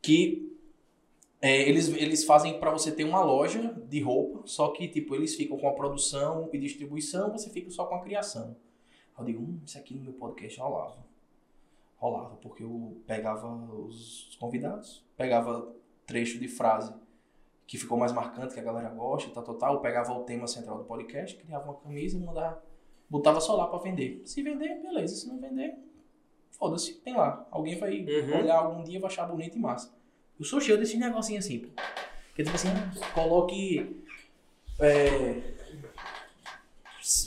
[0.00, 0.50] Que
[1.42, 5.34] é, eles, eles fazem pra você ter uma loja de roupa, só que tipo, eles
[5.34, 8.56] ficam com a produção e distribuição, você fica só com a criação.
[9.18, 11.04] Eu digo, hum, isso aqui no meu podcast rolava.
[11.96, 15.70] Rolava, porque eu pegava os convidados, pegava
[16.06, 16.94] trecho de frase
[17.66, 19.74] que ficou mais marcante, que a galera gosta, tal, tal, tal.
[19.74, 22.62] Eu pegava o tema central do podcast, criava uma camisa e mandava,
[23.08, 24.20] botava só lá pra vender.
[24.24, 25.14] Se vender, beleza.
[25.16, 25.74] Se não vender,
[26.50, 27.46] foda-se, tem lá.
[27.50, 28.38] Alguém vai Uhum.
[28.40, 29.94] olhar algum dia, vai achar bonito e massa.
[30.38, 31.68] Eu sou cheio desses negocinhos assim, pô.
[32.34, 32.68] Que tipo assim,
[33.14, 34.02] coloque.
[34.80, 35.40] é,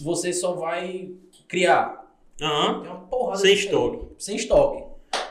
[0.02, 1.12] você só vai
[1.48, 2.06] criar.
[2.42, 2.82] Aham.
[2.82, 4.08] Tem uma porrada Sem estoque.
[4.20, 4.84] Sem estoque.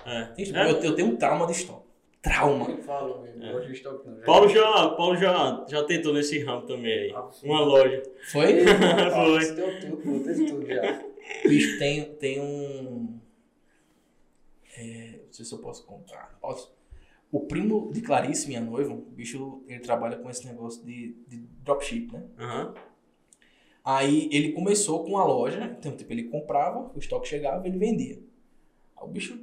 [0.05, 0.35] É.
[0.35, 0.71] Sem estoque.
[0.71, 1.86] Eu, eu tenho um trauma de estoque.
[2.27, 2.77] Trauma.
[2.79, 4.25] Falo mesmo, É.
[4.25, 7.13] Paulo já, Paulo já, já tentou nesse ramo também aí.
[7.15, 7.31] Ah.
[7.45, 8.03] Uma loja.
[8.33, 8.65] Foi?
[8.67, 9.55] Foi.
[9.55, 11.05] Tudo, teve tudo já.
[11.45, 13.21] Bicho, tem, tem um.
[14.77, 16.37] É, não sei se eu posso contar.
[16.41, 16.75] Posso.
[17.31, 21.39] O primo de Clarice, minha noiva, o bicho, ele trabalha com esse negócio de, de
[21.63, 22.25] dropship, né?
[22.39, 22.75] Aham.
[23.85, 28.21] Aí ele começou com a loja, então, tipo, ele comprava, o estoque chegava, ele vendia.
[28.97, 29.39] Aí o bicho,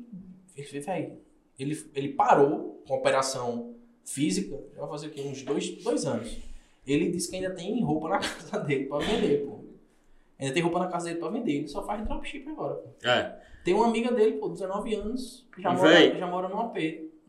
[0.55, 1.17] ele fez, velho,
[1.58, 3.76] ele, ele parou com a operação
[4.06, 6.38] física, já vai fazer aqui uns dois, dois anos.
[6.86, 9.60] Ele disse que ainda tem roupa na casa dele pra vender, pô.
[10.39, 12.76] Ainda tem roupa na casa dele pra vender, ele só faz dropship agora.
[12.76, 13.08] pô.
[13.08, 13.39] É.
[13.64, 16.78] Tem uma amiga dele, pô, 19 anos, que já, mora, já mora num AP.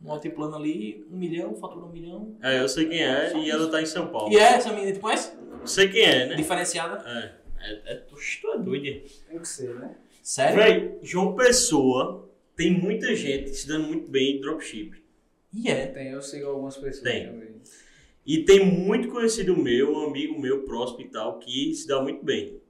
[0.05, 2.37] Um altiplano ali, um milhão, fatura um milhão.
[2.43, 4.31] É, eu sei quem é e ela tá em São Paulo.
[4.31, 5.33] E é essa menina, tu conhece?
[5.65, 6.35] Sei quem é, né?
[6.35, 7.03] Diferenciada.
[7.09, 7.45] É.
[7.67, 8.85] É, é, tu, tu é doido.
[9.29, 9.97] Tem que ser, né?
[10.23, 10.57] Sério?
[10.57, 15.03] Véi, João Pessoa tem muita gente se dando muito bem em dropship.
[15.53, 15.87] E é.
[15.87, 17.27] Tem, eu sigo algumas pessoas Tem.
[17.27, 17.55] também.
[18.27, 22.25] E tem muito conhecido meu, um amigo meu próximo e tal, que se dá muito
[22.25, 22.61] bem.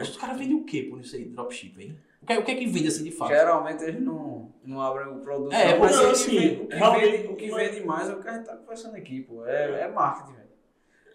[0.00, 1.98] Os caras vendem o quê por isso aí, dropship, hein?
[2.20, 3.30] O que, o que é que vende assim de fato?
[3.30, 5.52] Geralmente eles não, não abrem o produto.
[5.52, 8.20] É, não, mas que, assim, o que, realmente- vende, o que vende mais é o
[8.20, 9.46] que a gente tá conversando aqui, pô.
[9.46, 10.47] É, é marketing, velho.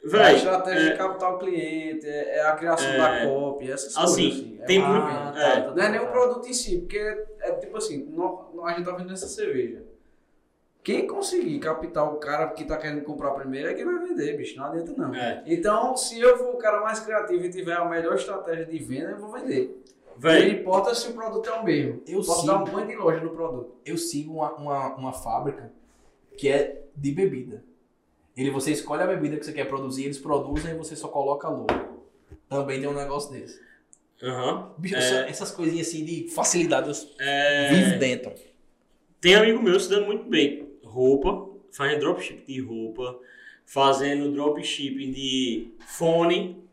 [0.04, 3.26] É a Véi, estratégia é, de captar o cliente, é, é a criação É, da
[3.30, 4.40] copy, essas assim, coisas.
[4.40, 4.58] Assim.
[4.62, 5.62] É tem muito- tá, é.
[5.62, 6.08] tá, Não é nem tá.
[6.08, 6.98] o produto em si, porque
[7.40, 9.84] é tipo assim, nó- a gente tá vendendo essa cerveja.
[10.84, 14.58] Quem conseguir captar o cara que tá querendo comprar primeiro é quem vai vender, bicho.
[14.58, 15.16] Não adianta não.
[15.16, 15.42] É.
[15.46, 19.12] Então, se eu for o cara mais criativo e tiver a melhor estratégia de venda,
[19.12, 19.82] eu vou vender.
[20.14, 22.02] Não véi, importa se o produto é o mesmo.
[22.06, 22.48] Eu Posso sigo.
[22.48, 23.76] dar um banho de loja no produto.
[23.86, 25.72] Eu sigo uma, uma, uma fábrica
[26.38, 27.64] que é de bebida.
[28.36, 31.48] Ele, você escolhe a bebida que você quer produzir, eles produzem e você só coloca
[31.48, 31.68] logo.
[32.50, 33.60] Também tem um negócio desse.
[34.24, 34.98] aham, Bicho, É.
[35.00, 38.34] essa- essas coisinhas assim de facilidade eu é, vivo dentro.
[39.22, 40.68] Tem amigo meu se dando muito bem.
[40.84, 43.20] Roupa, fazendo dropship de roupa,
[43.66, 46.64] fazendo dropshipping de fone,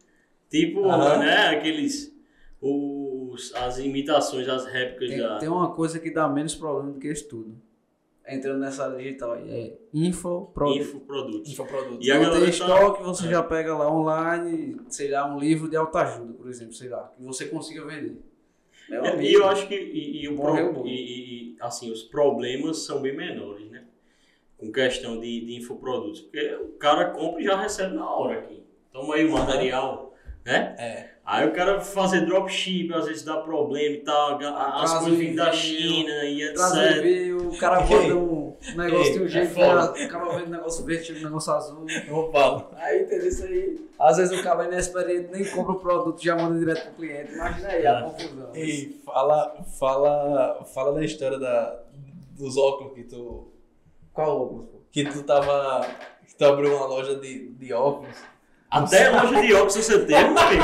[0.48, 1.18] tipo, Aham.
[1.18, 2.14] né, aqueles,
[2.60, 5.38] os, as imitações, as réplicas Tem, da...
[5.38, 7.54] tem uma coisa que dá menos problema do que isso tudo.
[8.34, 9.50] Entrando nessa área digital aí.
[9.50, 10.78] É info, produto.
[10.80, 11.50] infoprodutos.
[11.52, 11.98] Infoproduto.
[12.02, 15.38] E a não galera tem tá- estoque, você já pega lá online, sei lá, um
[15.38, 18.20] livro de autoajuda, por exemplo, sei lá, que você consiga vender.
[18.88, 20.90] Meu É, amigo, E eu acho que e, e o pro- e,
[21.52, 23.84] e, assim, os problemas são bem menores, né?
[24.58, 26.20] Com questão de, de infoprodutos.
[26.20, 28.62] Porque o cara compra e já recebe na hora aqui.
[28.92, 30.09] Toma aí o material,
[30.50, 30.74] né?
[30.78, 31.10] É.
[31.24, 35.34] Aí o cara fazer dropship, às vezes dá problema e tal, a- as coisas vêm
[35.34, 37.00] da China e etc.
[37.02, 40.04] veio, o cara bota um negócio Ei, de um é jeito, né?
[40.06, 41.86] o cara vende um negócio verde, um negócio azul.
[42.32, 42.68] Falo.
[42.76, 43.88] Aí, entendeu isso aí?
[44.00, 47.32] Às vezes o cara é inexperiente, nem compra o produto, já manda direto pro cliente.
[47.32, 48.02] Imagina aí a É.
[48.02, 48.50] confusão.
[48.54, 51.80] Ei, fala, fala, fala da história da,
[52.36, 53.52] dos óculos que tu,
[54.12, 55.86] Qual óculos, que tu tava.
[56.26, 58.16] que tu abriu uma loja de, de óculos.
[58.70, 60.62] Até loja de óculos você tem, meu amigo.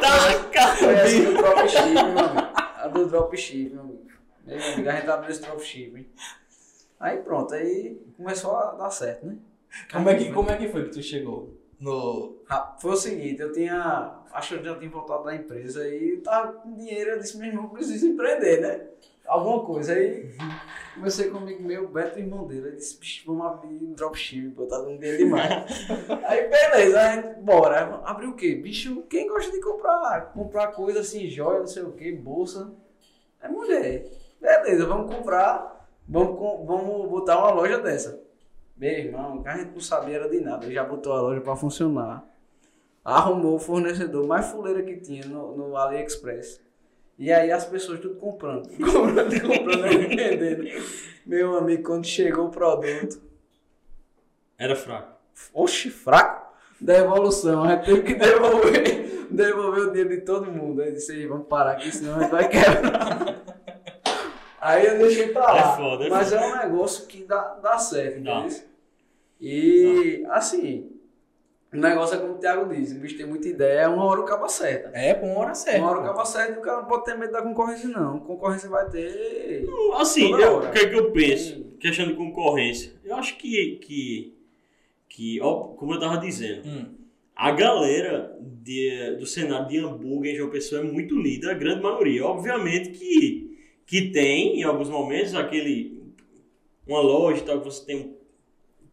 [0.00, 0.76] Tá, cara.
[0.76, 2.52] Foi essa do dropship, meu amigo.
[2.56, 4.06] A do dropship, meu amigo.
[4.44, 6.06] Meu amigo, a gente abriu esse dropship, hein?
[6.98, 9.36] Aí pronto, aí começou a dar certo, né?
[9.92, 12.36] Como é, que, como é que foi que tu chegou no.
[12.48, 14.20] Ah, Foi o seguinte, eu tinha.
[14.32, 17.38] Acho que eu já tinha voltado da empresa e eu tava com dinheiro, eu disse,
[17.38, 18.86] meu irmão, eu preciso empreender, né?
[19.26, 19.92] Alguma coisa.
[19.92, 20.34] Aí
[20.94, 22.68] comecei com um amigo meu, Beto, irmão dele.
[22.68, 25.88] Ele disse, bicho, vamos abrir um dropship, botar dando dinheiro demais.
[26.24, 28.00] aí beleza, aí bora.
[28.04, 28.54] Abrir o quê?
[28.54, 30.32] Bicho, quem gosta de comprar?
[30.32, 32.72] Comprar coisa assim, joia, não sei o quê, bolsa.
[33.40, 34.06] É mulher.
[34.40, 35.76] Beleza, vamos comprar.
[36.08, 38.20] Vamos, vamos botar uma loja dessa.
[38.76, 40.64] Meu irmão, a gente não sabia era de nada.
[40.64, 42.24] Ele já botou a loja pra funcionar.
[43.04, 46.60] Arrumou o fornecedor mais fuleira que tinha no, no AliExpress.
[47.18, 48.68] E aí as pessoas tudo comprando.
[48.76, 50.64] Comprando, comprando vendendo.
[51.24, 53.20] Meu amigo, quando chegou o produto,
[54.58, 55.12] Era fraco.
[55.54, 56.46] oxe, fraco.
[56.78, 60.82] Devolução, a gente teve que devolver, devolver o dinheiro de todo mundo.
[60.82, 63.42] Aí disse, "Ei, vamos parar aqui, senão a gente vai quebrar.
[64.60, 65.72] Aí eu deixei pra lá.
[65.72, 68.46] É foda, é Mas é um negócio que dá, dá certo, entendeu?
[69.40, 70.90] E assim,
[71.72, 74.24] o negócio é como o Thiago diz, o bicho tem muita ideia, uma hora o
[74.24, 74.90] cabo acerta.
[74.94, 75.80] É, com hora certa.
[75.80, 78.20] Uma hora o cabo acerta e o cara não pode ter medo da concorrência, não.
[78.20, 79.66] Concorrência vai ter.
[79.96, 80.68] Assim, Toda eu- hora.
[80.68, 81.54] o que é que eu penso?
[81.54, 81.72] Sim.
[81.78, 82.92] Questão de concorrência.
[83.04, 84.34] Eu acho que, que,
[85.08, 86.86] que ó, como eu tava dizendo, Hum.
[87.34, 91.82] a galera de- do cenário de hambúrguer em João Pessoa é muito unida, a grande
[91.82, 92.24] maioria.
[92.24, 95.94] Obviamente que, que tem, em alguns momentos, aquele.
[96.86, 98.15] Uma loja e tal, que você tem um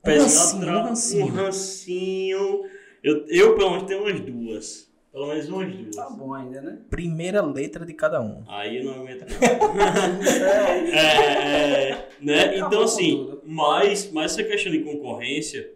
[0.03, 1.25] pezinho rancinho, atrás, um rancinho.
[1.25, 2.69] um rancinho.
[3.03, 4.93] Eu, eu, pelo menos, tenho umas duas.
[5.11, 5.95] Pelo menos umas duas.
[5.95, 6.79] Tá bom ainda, né?
[6.89, 8.43] Primeira letra de cada um.
[8.47, 9.37] Aí eu não aguento não.
[10.93, 12.57] É, é, né?
[12.57, 15.71] Então assim, mas, mas essa questão de concorrência,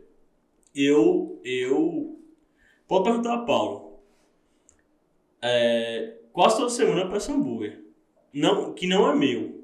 [0.75, 2.19] eu, eu
[2.87, 3.99] pode perguntar a Paulo.
[5.41, 7.83] É, quase toda semana eu peço hambúrguer,
[8.33, 9.56] não, que não é meu.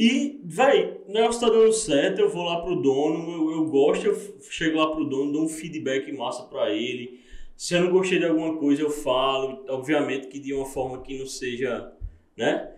[0.00, 4.06] E, véi, o negócio tá dando certo, eu vou lá pro dono, eu, eu gosto,
[4.06, 4.16] eu
[4.48, 7.20] chego lá pro dono, dou um feedback massa pra ele.
[7.56, 11.18] Se eu não gostei de alguma coisa, eu falo, obviamente que de uma forma que
[11.18, 11.92] não seja,
[12.36, 12.70] né?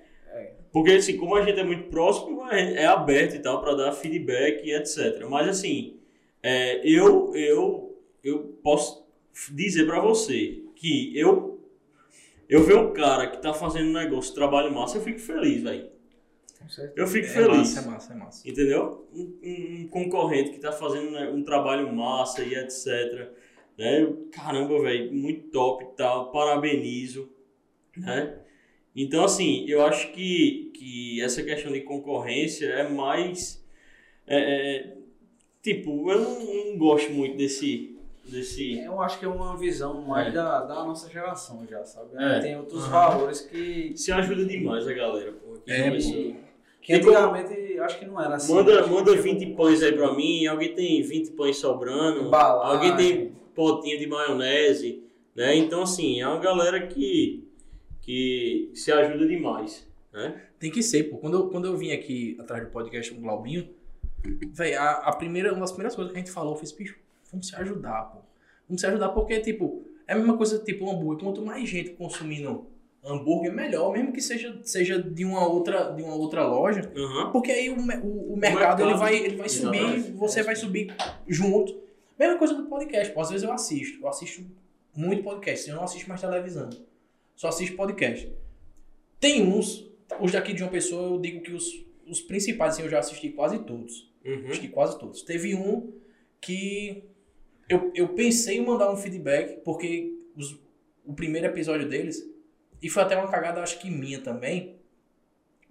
[0.72, 3.92] Porque, assim, como a gente é muito próximo, é é aberto e tal, para dar
[3.92, 5.22] feedback e etc.
[5.28, 5.98] Mas, assim,
[6.42, 9.06] é, eu, eu, eu posso
[9.50, 11.60] dizer para você que eu,
[12.48, 15.99] eu ver um cara que tá fazendo um negócio, trabalho massa, eu fico feliz, velho.
[16.94, 17.56] Eu fico É feliz.
[17.56, 18.48] massa, é massa, é massa.
[18.48, 19.08] Entendeu?
[19.12, 23.30] Um, um- um concorrente que tá fazendo né, um trabalho massa e etc.
[23.78, 24.12] Né?
[24.32, 27.28] Caramba, velho, muito top e tal, parabenizo.
[27.96, 28.38] Né?
[28.94, 33.64] Então, assim, eu acho que, que essa questão de concorrência é mais.
[34.26, 34.96] é, é,
[35.62, 37.96] tipo, eu não, não gosto muito desse.
[38.24, 40.30] desse Eu acho que é uma visão mais É.
[40.32, 42.10] da, da nossa geração já, sabe?
[42.16, 42.40] É.
[42.40, 42.90] Tem outros Aham.
[42.90, 45.56] valores que, se ajuda demais a galera, pô.
[45.66, 46.36] É, pô.
[46.90, 48.54] Que Tipo, antigamente acho que não era assim.
[48.54, 51.56] Manda, Acho que manda chegou 20 um pães aí pra mim, alguém tem 20 pães
[51.56, 52.90] sobrando, Embalagem.
[52.90, 55.02] alguém tem potinho de maionese,
[55.34, 55.54] né?
[55.56, 57.48] Então, assim, é uma galera que,
[58.00, 60.42] que se ajuda demais, né?
[60.58, 61.18] Tem que ser, pô.
[61.18, 63.68] Quando eu, quando eu vim aqui atrás do podcast com o Glaubinho,
[64.52, 66.96] véi, a, a primeira, uma das primeiras coisas que a gente falou foi, bicho,
[67.30, 68.18] vamos se ajudar, pô.
[68.68, 71.24] Vamos se ajudar porque, tipo, é a mesma coisa, tipo, um hambúrguer.
[71.24, 72.66] Quanto mais gente consumindo
[73.04, 73.92] hambúrguer, melhor.
[73.92, 76.90] Mesmo que seja, seja de, uma outra, de uma outra loja.
[76.96, 77.32] Aham.
[77.32, 80.94] Porque aí o, o, o mercado, mercado, ele vai, ele vai subir, você vai subir
[81.26, 81.80] junto.
[82.18, 83.12] Mesma coisa do podcast.
[83.18, 83.98] Às vezes eu assisto.
[84.02, 84.44] Eu assisto
[84.94, 85.68] muito podcast.
[85.68, 86.68] Eu não assisto mais televisão.
[87.34, 88.30] Só assisto podcast.
[89.18, 89.88] Tem uns,
[90.20, 93.30] os daqui de uma pessoa, eu digo que os, os principais, assim, eu já assisti
[93.30, 94.10] quase todos.
[94.24, 94.48] Uhum.
[94.50, 95.22] Que quase todos.
[95.22, 95.92] Teve um
[96.40, 97.04] que
[97.68, 100.58] eu, eu pensei em mandar um feedback, porque os-
[101.06, 102.22] o primeiro episódio deles,
[102.82, 104.78] e foi até uma cagada, acho que minha também,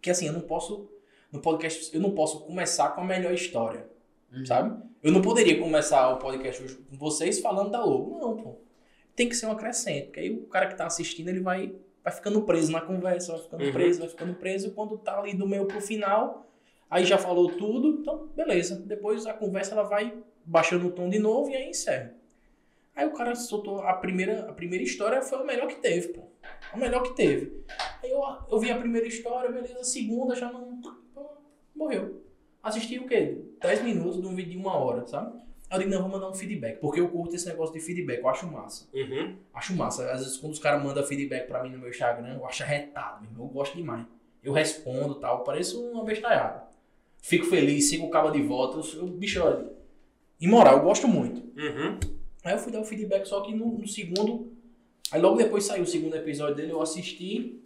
[0.02, 0.90] que assim, eu não posso,
[1.32, 3.88] no podcast, eu não posso começar com a melhor história,
[4.32, 4.46] Uhum.
[4.46, 4.84] sabe?
[5.02, 8.20] Eu não poderia começar o podcast hoje com vocês falando da logo.
[8.20, 8.56] Não, pô.
[9.16, 12.14] Tem que ser uma crescente, porque aí o cara que tá assistindo, ele vai, vai
[12.14, 13.72] ficando preso na conversa, vai ficando Uhum.
[13.72, 16.46] preso, vai ficando preso, quando tá ali do meio pro final,
[16.92, 18.76] Aí já falou tudo, então beleza.
[18.78, 20.12] Depois a conversa ela vai
[20.44, 22.16] baixando o tom de novo e aí encerra.
[22.96, 26.29] Aí o cara soltou a primeira, a primeira história, foi o melhor que teve, pô.
[26.74, 27.64] O melhor que teve.
[28.04, 30.80] Aí eu, eu vi a primeira história, beleza, a segunda já não.
[31.76, 32.24] Morreu.
[32.62, 33.42] Assisti o quê?
[33.62, 35.40] 10 minutos de um vídeo de uma hora, sabe?
[35.70, 38.20] Aí eu digo, não, vou mandar um feedback, porque eu curto esse negócio de feedback,
[38.20, 38.88] eu acho massa.
[38.94, 39.38] Uhum.
[39.54, 40.12] Acho massa.
[40.12, 43.22] Às vezes quando os caras mandam feedback pra mim no meu Instagram, eu acho arretado,
[43.22, 43.48] meu irmão.
[43.48, 44.06] Eu gosto demais.
[44.44, 46.64] Eu respondo e tal, pareço uma bestalhada.
[47.22, 48.78] Fico feliz, sigo o cabo de volta.
[48.78, 49.70] Eu, eu, bicho, olha.
[50.40, 51.42] Imoral, eu gosto muito.
[51.60, 52.00] Uhum.
[52.44, 54.52] Aí eu fui dar o feedback, só que no, no segundo.
[55.12, 57.60] Aí logo depois saiu o segundo episódio dele, eu assisti.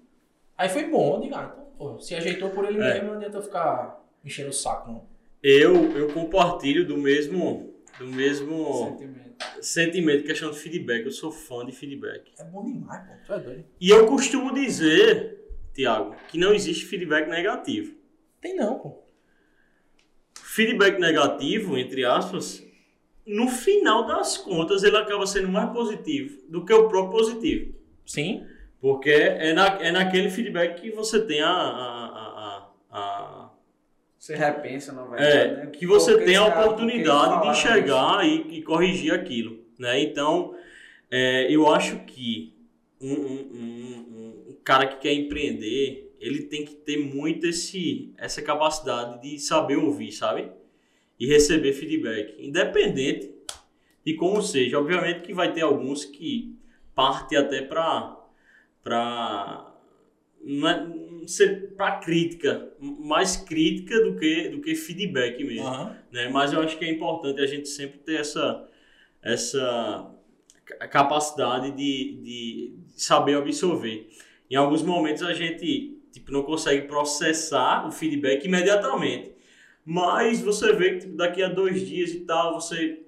[0.58, 2.94] Aí foi bom, eu digo, ah, então, pô, se ajeitou por ele É.
[2.94, 5.06] mesmo, não adianta eu ficar enchendo o saco, não.
[5.42, 9.46] Eu, eu compartilho do mesmo, do mesmo Sentimento.
[9.62, 11.04] sentimento, questão de feedback.
[11.06, 12.32] Eu sou fã de feedback.
[12.40, 13.14] É bom demais, pô.
[13.26, 13.66] Tu é doido.
[13.82, 17.94] E eu costumo dizer, Tiago, que não existe feedback negativo.
[18.40, 19.04] Tem não, pô.
[20.36, 22.63] Feedback negativo, entre aspas,
[23.26, 27.74] no final das contas, ele acaba sendo mais positivo do que o próprio positivo.
[28.06, 28.46] Sim.
[28.82, 31.50] Porque é, na, é naquele feedback que você tem a.
[31.50, 33.50] a, a, a- a-
[34.20, 35.66] Você repensa, na verdade, é, né?
[35.68, 39.60] que você Por que tem a oportunidade de falaram enxergar e, e corrigir aquilo.
[39.80, 40.02] Né?
[40.02, 40.54] Então,
[41.10, 42.54] é, eu acho que
[43.02, 48.42] um, um- um- um cara que quer empreender, ele tem que ter muito esse, essa
[48.42, 50.52] capacidade de saber ouvir, sabe?
[51.24, 53.32] E receber feedback, independente
[54.06, 54.78] de como seja.
[54.78, 56.54] Obviamente que vai ter alguns que
[56.94, 58.20] partem até para
[58.84, 59.74] para
[60.46, 65.96] é, ser para crítica, mais crítica do que do que feedback mesmo Aham.
[66.12, 66.28] né?
[66.28, 68.68] Mas eu acho que é importante a gente sempre ter essa,
[69.22, 70.12] essa
[70.66, 74.10] ca- capacidade de, de saber absorver.
[74.52, 79.33] Em alguns momentos a gente tipo, não consegue processar o feedback imediatamente,
[79.86, 83.02] mas você vê que tipo, daqui a dois dias e tal, você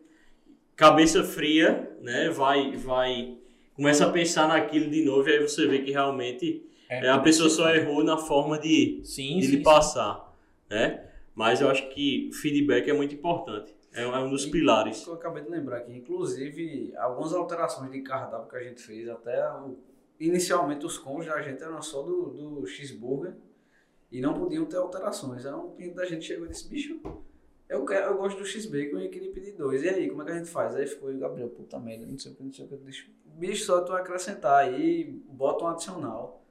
[0.76, 2.30] cabeça fria, né?
[2.30, 3.38] Vai, vai
[3.76, 7.50] começa a pensar naquilo de novo e aí você vê que realmente é, a pessoa
[7.50, 9.64] só errou na forma de Sim, de sim, lhe sim.
[9.64, 10.34] passar,
[10.70, 11.04] né?
[11.34, 13.76] Mas eu acho que feedback é muito importante.
[13.94, 15.04] É, é um dos pilares.
[15.04, 15.94] Que eu acabei de lembrar aqui.
[15.94, 19.78] Inclusive, algumas alterações de cardápio que a gente fez, até o-
[20.20, 22.30] inicialmente os combos da gente eram só do,
[22.62, 23.34] do cheeseburger
[24.18, 25.46] e não podiam ter alterações.
[25.46, 27.00] Aí um cliente da gente chegou e disse, bicho,
[27.68, 29.84] eu, quero, eu gosto do x-bacon e queria pedir dois.
[29.84, 30.76] E aí, como é que a gente faz?
[30.76, 32.78] Aí ficou o Gabriel, puta merda, não sei o que, não sei o que.
[32.78, 33.06] Disse,
[33.38, 36.42] bicho, só tu acrescentar aí, bota um adicional.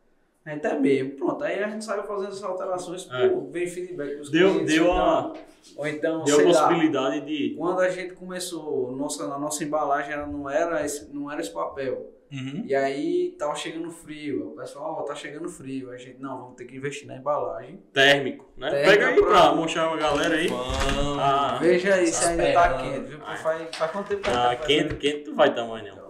[0.45, 1.13] A gente é mesmo.
[1.13, 3.29] Pronto, aí a gente saiu fazendo essas alterações, É.
[3.31, 4.97] pô, vem feedback dos Deu, clientes, deu, ou a,
[5.33, 5.43] então-
[5.77, 7.55] Ou então, deu a sei lá, possibilidade de.
[7.57, 11.51] quando a gente começou, nossa, a nossa embalagem ela não, era esse, não era esse
[11.51, 12.11] papel.
[12.35, 12.65] Uhum.
[12.67, 14.49] E aí tava chegando frio.
[14.49, 15.91] O pessoal, ó, tá chegando frio.
[15.91, 17.79] A gente, não, vamos ter que investir na embalagem.
[17.93, 18.71] Térmico, né?
[18.71, 20.49] Térmico Pega aí pra- pra mostrar uma galera aí.
[20.49, 21.19] Vamos.
[21.21, 23.19] Ah, Veja aí se tá ainda tá quente, viu?
[23.21, 24.99] Porque faz, faz quanto tempo que a ah, tá quente, fazendo?
[24.99, 26.05] quente tu vai mais não.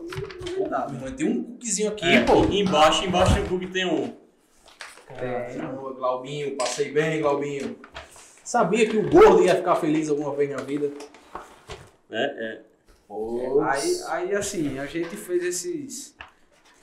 [0.58, 2.44] Não dá, Meu irmão, Tem um cookiezinho aqui, É, pô.
[2.44, 4.14] embaixo, embaixo do cookie tem um.
[5.06, 7.76] Caramba, Glaubinho, passei bem, Glaubinho.
[8.42, 10.90] Sabia que o gordo ia ficar feliz alguma vez na vida.
[12.08, 12.34] Né?
[12.38, 12.60] É.
[13.62, 16.14] Aí, aí assim, a gente fez esses.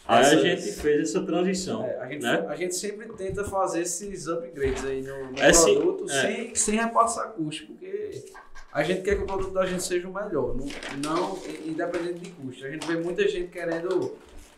[0.08, 1.86] Aí a essas- gente fez essa transição.
[1.86, 2.46] é, a, gente, né?
[2.50, 6.22] a gente sempre tenta fazer esses upgrades aí no, no É sim, produto é.
[6.22, 8.24] sem, sem repassar custo, porque
[8.74, 10.66] a gente quer que o produto da gente seja o melhor, não,
[10.98, 12.66] não independente de custo.
[12.66, 14.16] A gente vê muita gente querendo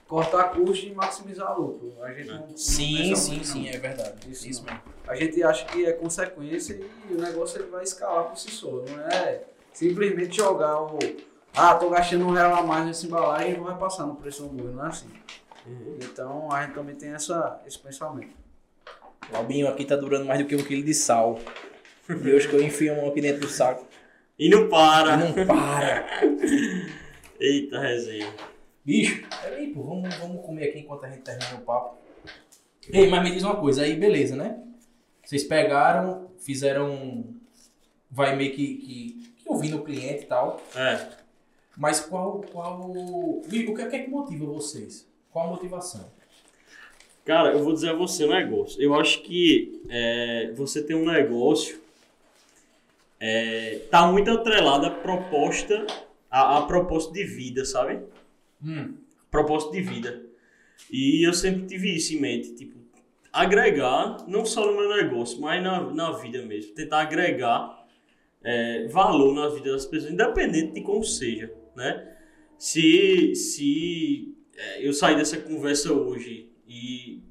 [0.08, 1.94] cortar custo e maximizar lucro.
[2.02, 4.32] A gente não, Sim, sim, sim, é verdade.
[4.32, 4.80] Isso Isso, mesmo.
[5.08, 8.72] A gente acha que é consequência e o negócio ele vai escalar por si só.
[8.72, 9.42] Não é
[9.74, 10.98] simplesmente jogar o.
[11.56, 14.44] Ah, tô gastando um real a mais nessa embalagem e não vai passar no preço
[14.44, 14.76] do hambúrguer.
[14.76, 15.10] Não é assim.
[16.02, 18.36] Então a gente também tem essa, esse pensamento.
[19.32, 21.40] O albinho aqui tá durando mais do que um quilo de sal.
[22.10, 23.86] E hoje que eu enfio a mão aqui dentro do saco.
[24.38, 25.16] E não para.
[25.16, 26.06] Não para.
[27.40, 28.34] Eita resenha.
[28.84, 31.98] Bicho, peraí, pô, vamos, vamos comer aqui enquanto a gente termina o papo.
[32.90, 34.60] Ei, mas me diz uma coisa, aí beleza, né?
[35.24, 37.26] Vocês pegaram, fizeram.
[38.12, 40.62] Vai meio que, que, que ouvindo o cliente e tal.
[40.76, 41.23] É.
[41.78, 42.42] Mas qual.
[42.52, 45.08] qual o que, o que é que motiva vocês?
[45.32, 46.12] Qual a motivação?
[47.26, 48.82] Cara, eu vou dizer a você um negócio.
[48.82, 51.82] Eu acho que é, você tem um negócio.
[53.20, 55.88] É, tá muito atrelado à proposta,
[56.30, 58.02] a, a propósito de vida, sabe?
[58.64, 58.96] Hum.
[59.32, 60.22] propósito de vida.
[60.92, 62.78] E eu sempre tive isso em mente, tipo,
[63.32, 66.76] agregar, não só no meu negócio, mas na, na vida mesmo.
[66.76, 67.84] Tentar agregar
[68.44, 72.16] é, valor na vida das pessoas, independente de como seja, né?
[72.58, 77.22] Se, se é, eu sair dessa conversa hoje e,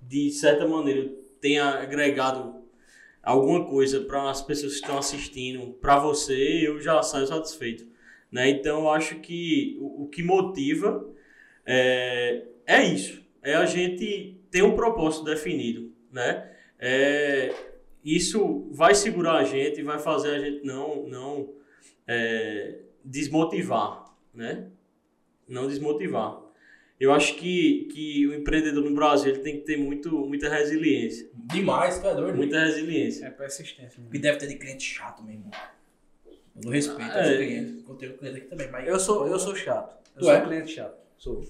[0.00, 2.62] de certa maneira, tenha agregado
[3.22, 7.86] alguma coisa para as pessoas que estão assistindo, para você, eu já saio satisfeito.
[8.30, 8.50] Né?
[8.50, 11.06] Então, eu acho que o, o que motiva
[11.66, 13.22] é, é isso.
[13.42, 16.50] É a gente ter um propósito definido, né?
[16.78, 17.54] É,
[18.04, 21.52] isso vai segurar a gente, vai fazer a gente não, não
[22.06, 24.66] é, desmotivar, né?
[25.48, 26.40] Não desmotivar.
[27.00, 31.28] Eu acho que, que o empreendedor no Brasil ele tem que ter muito, muita resiliência.
[31.32, 32.36] Demais, tu é doido.
[32.36, 33.26] Muita resiliência.
[33.26, 34.02] É persistência.
[34.04, 35.48] O que deve ter de cliente chato mesmo.
[36.56, 37.36] Eu dou respeito Ah, é.
[37.36, 37.88] clientes.
[37.88, 38.88] Eu tenho cliente aqui também, mas.
[38.88, 39.96] Eu sou, eu sou chato.
[40.16, 40.40] Eu Tu sou é?
[40.44, 40.98] cliente chato.
[41.16, 41.44] Sou.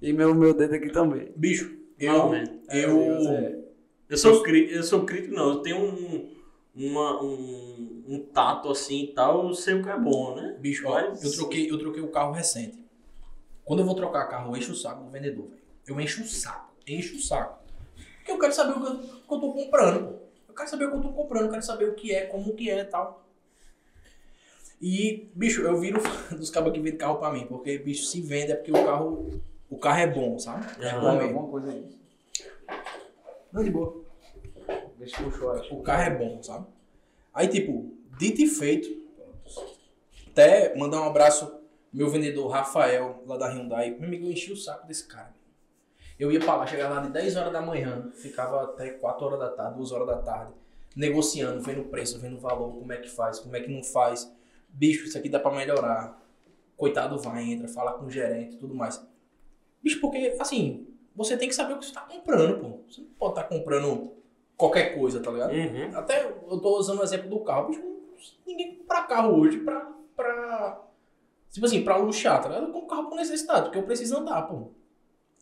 [0.00, 1.30] E meu, meu dedo aqui também.
[1.36, 2.12] Bicho, eu.
[2.14, 2.44] Não, man.
[2.72, 3.28] eu.
[3.28, 3.58] É,
[4.08, 5.50] Eu sou, cri- eu sou crítico, não.
[5.50, 6.30] Eu tenho um,
[6.74, 10.56] uma, um, um tato assim e tal, eu sei o que é bom, né?
[10.58, 12.82] Bicho, ó, Mas- eu troquei, eu troquei o carro recente.
[13.64, 15.62] Quando eu vou trocar carro, eu encho o saco do vendedor, velho.
[15.86, 17.62] Eu encho o saco, encho o saco.
[18.18, 20.18] Porque eu quero saber o que eu, o que eu tô comprando.
[20.48, 22.54] Eu quero saber o que eu tô comprando, eu quero saber o que é, como
[22.54, 23.22] que é e tal.
[24.80, 26.00] E, bicho, eu viro
[26.36, 29.40] dos cabos que vendem carro pra mim, porque, bicho, se vende é porque o carro,
[29.70, 30.66] o carro é bom, sabe?
[30.80, 31.00] É Aham.
[31.00, 31.24] bom é mesmo.
[31.38, 31.86] alguma coisa aí.
[33.52, 34.01] Não, de boa.
[35.70, 36.66] O carro é bom, sabe?
[37.34, 38.88] Aí, tipo, dito e feito,
[40.28, 41.60] até mandar um abraço
[41.92, 43.90] meu vendedor Rafael, lá da Hyundai.
[43.90, 45.34] Meu amigo, eu enchi o saco desse cara.
[46.18, 49.38] Eu ia pra lá, chegava lá de 10 horas da manhã, ficava até 4 horas
[49.38, 50.52] da tarde, 2 horas da tarde,
[50.96, 54.32] negociando, vendo preço, vendo valor, como é que faz, como é que não faz.
[54.68, 56.18] Bicho, isso aqui dá pra melhorar.
[56.76, 59.04] Coitado vai, entra, fala com o gerente tudo mais.
[59.82, 62.80] Bicho, porque, assim, você tem que saber o que você tá comprando, pô.
[62.88, 64.12] Você não pode estar comprando
[64.62, 65.52] qualquer coisa, tá ligado?
[65.52, 65.90] Uhum.
[65.94, 67.70] Até eu tô usando o exemplo do carro.
[68.46, 70.80] Ninguém compra carro hoje pra, pra.
[71.50, 72.66] Tipo assim, pra luxar, tá ligado?
[72.66, 74.68] Eu compro carro por necessidade, porque eu preciso andar, pô.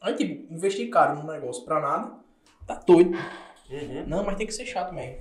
[0.00, 2.12] Aí, tipo, investir caro num negócio pra nada,
[2.66, 3.10] tá doido.
[3.70, 4.04] Uhum.
[4.06, 5.18] Não, mas tem que ser chato mesmo.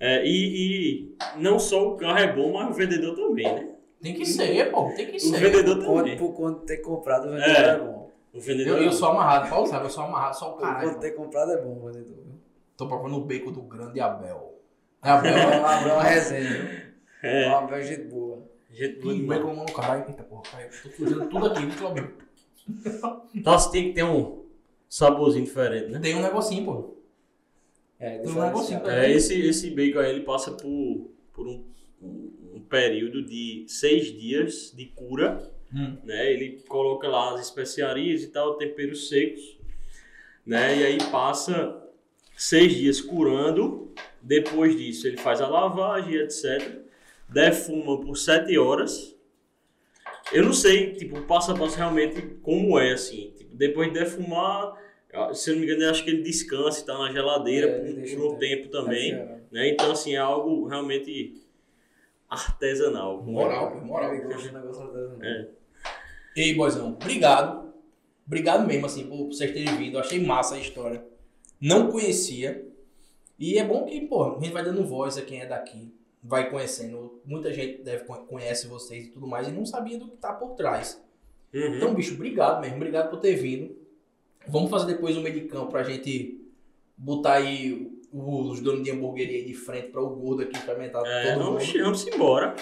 [0.00, 3.68] É, e, e não só o carro é bom, mas o vendedor também, né?
[4.00, 5.38] Tem que ser, pô, tem que O ser.
[5.38, 6.16] vendedor Por também.
[6.16, 7.68] por quanto ter comprado, o vendedor É.
[7.68, 8.10] é, bom.
[8.34, 10.88] O vendedor Eu, eu sou amarrado, Paulo sabe, eu sou amarrado só o Por caralho.
[10.88, 12.24] quanto ter comprado é bom, o vendedor.
[12.82, 14.60] Tô provando o beco do grande Abel.
[15.04, 16.92] É Abel, Abel Abel é uma resenha, viu?
[17.22, 17.48] É.
[17.48, 18.42] O Abel é gente boa.
[18.68, 19.40] Gente boa Ih, demais.
[19.40, 20.04] beco no caralho.
[20.08, 20.68] Eita porra, caiu.
[20.82, 22.12] Tô fazendo tudo aqui, viu, Claudio?
[23.44, 24.44] Nossa, tem que ter um
[24.88, 26.00] saborzinho diferente, né?
[26.00, 26.96] Tem um negocinho, pô.
[28.00, 31.64] É, Tem um negocinho É, esse, esse bacon aí, ele passa por, por um,
[32.02, 35.96] um, um período de seis dias de cura, Hum.
[36.04, 36.32] né?
[36.32, 39.58] Ele coloca lá as especiarias e tal, temperos secos,
[40.44, 40.76] né?
[40.78, 41.81] E aí passa
[42.42, 43.92] seis dias curando.
[44.20, 46.80] Depois disso, ele faz a lavagem, etc.
[47.28, 49.16] Defuma por sete horas.
[50.32, 53.32] Eu não sei, tipo, passo a passo realmente como é, assim.
[53.36, 54.74] Tipo, depois de defumar,
[55.34, 57.78] se eu não me engano, eu acho que ele descansa e tá na geladeira É,
[57.78, 59.12] por, por um um tempo também.
[59.12, 59.68] É, Né?
[59.70, 61.42] Então, assim, é algo realmente
[62.28, 63.22] artesanal.
[63.22, 64.14] Moral, pô, moral.
[64.14, 65.22] Eu gosto de negócio artesanal.
[65.22, 65.48] É.
[66.36, 67.72] Ei, boizão, obrigado.
[68.26, 69.96] Obrigado mesmo, assim, por vocês terem vindo.
[69.96, 71.11] Eu achei massa a história.
[71.62, 72.66] Não conhecia.
[73.38, 75.94] E é bom que, pô, a gente vai dando voz a quem é daqui.
[76.22, 77.20] Vai conhecendo.
[77.24, 80.32] Muita gente deve con- conhece vocês e tudo mais e não sabia do que tá
[80.32, 81.00] por trás.
[81.54, 81.74] Uhum.
[81.76, 82.76] Então, bicho, obrigado mesmo.
[82.76, 83.76] Obrigado por ter vindo.
[84.46, 86.40] Vamos fazer depois um meio de campo pra gente
[86.96, 91.44] botar aí os donos de hamburgueria de frente para o gordo aqui experimentar É, todo
[91.44, 91.82] vamos, mundo.
[91.84, 92.54] vamos embora.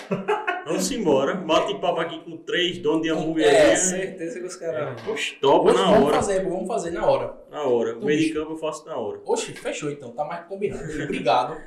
[0.65, 1.35] Vamos embora.
[1.35, 3.51] Bate papo aqui com três donos de hamburgueria.
[3.51, 5.01] É, certeza que os caras.
[5.03, 6.17] Poxa, topa Hoje na vamos hora.
[6.17, 7.35] fazer, vamos fazer na hora.
[7.51, 7.99] Na hora.
[7.99, 9.21] O meio de campo eu faço na hora.
[9.27, 10.85] Oxe, fechou então, tá mais combinado.
[11.03, 11.61] Obrigado.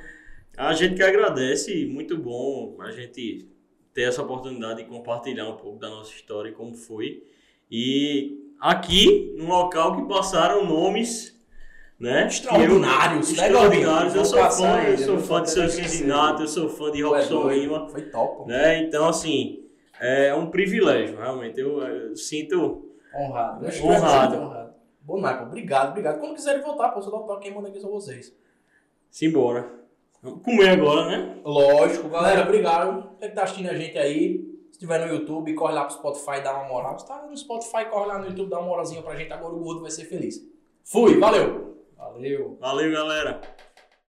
[0.56, 3.46] A gente que agradece, muito bom a gente
[3.92, 7.22] ter essa oportunidade de compartilhar um pouco da nossa história e como foi.
[7.70, 11.33] E aqui, num local que passaram nomes,
[11.98, 12.26] né?
[12.26, 14.14] Extraordinários, eu, né, extraordinários.
[14.14, 15.68] Eu sou passar fã, eu sou fã de seu.
[15.68, 17.50] Cincinato, eu sou fã de é Robson.
[17.50, 17.88] Lima.
[17.88, 18.48] Foi top.
[18.48, 18.82] Né?
[18.82, 19.64] Então, assim,
[20.00, 21.60] é um privilégio, realmente.
[21.60, 22.90] Eu, eu sinto.
[23.14, 23.64] Honrado.
[23.66, 24.24] Eu Honrado.
[24.24, 24.74] espero honrado.
[25.00, 26.18] Bom, Naipa, obrigado, obrigado.
[26.18, 28.34] Quando quiserem voltar, só dá um toque, quem manda aqui são vocês.
[29.10, 29.84] Simbora.
[30.22, 31.36] Vamos comer agora, né?
[31.44, 33.10] Lógico, galera, obrigado.
[33.18, 34.42] Você que tá assistindo a gente aí,
[34.72, 36.98] se tiver no YouTube, corre lá pro Spotify, dá uma moral.
[36.98, 39.30] Se tá no Spotify, corre lá no YouTube, dá uma moralzinha pra gente.
[39.30, 40.40] Agora o gordo vai ser feliz.
[40.82, 41.83] Fui, valeu!
[42.04, 42.58] Valeu.
[42.60, 43.40] Valeu, galera.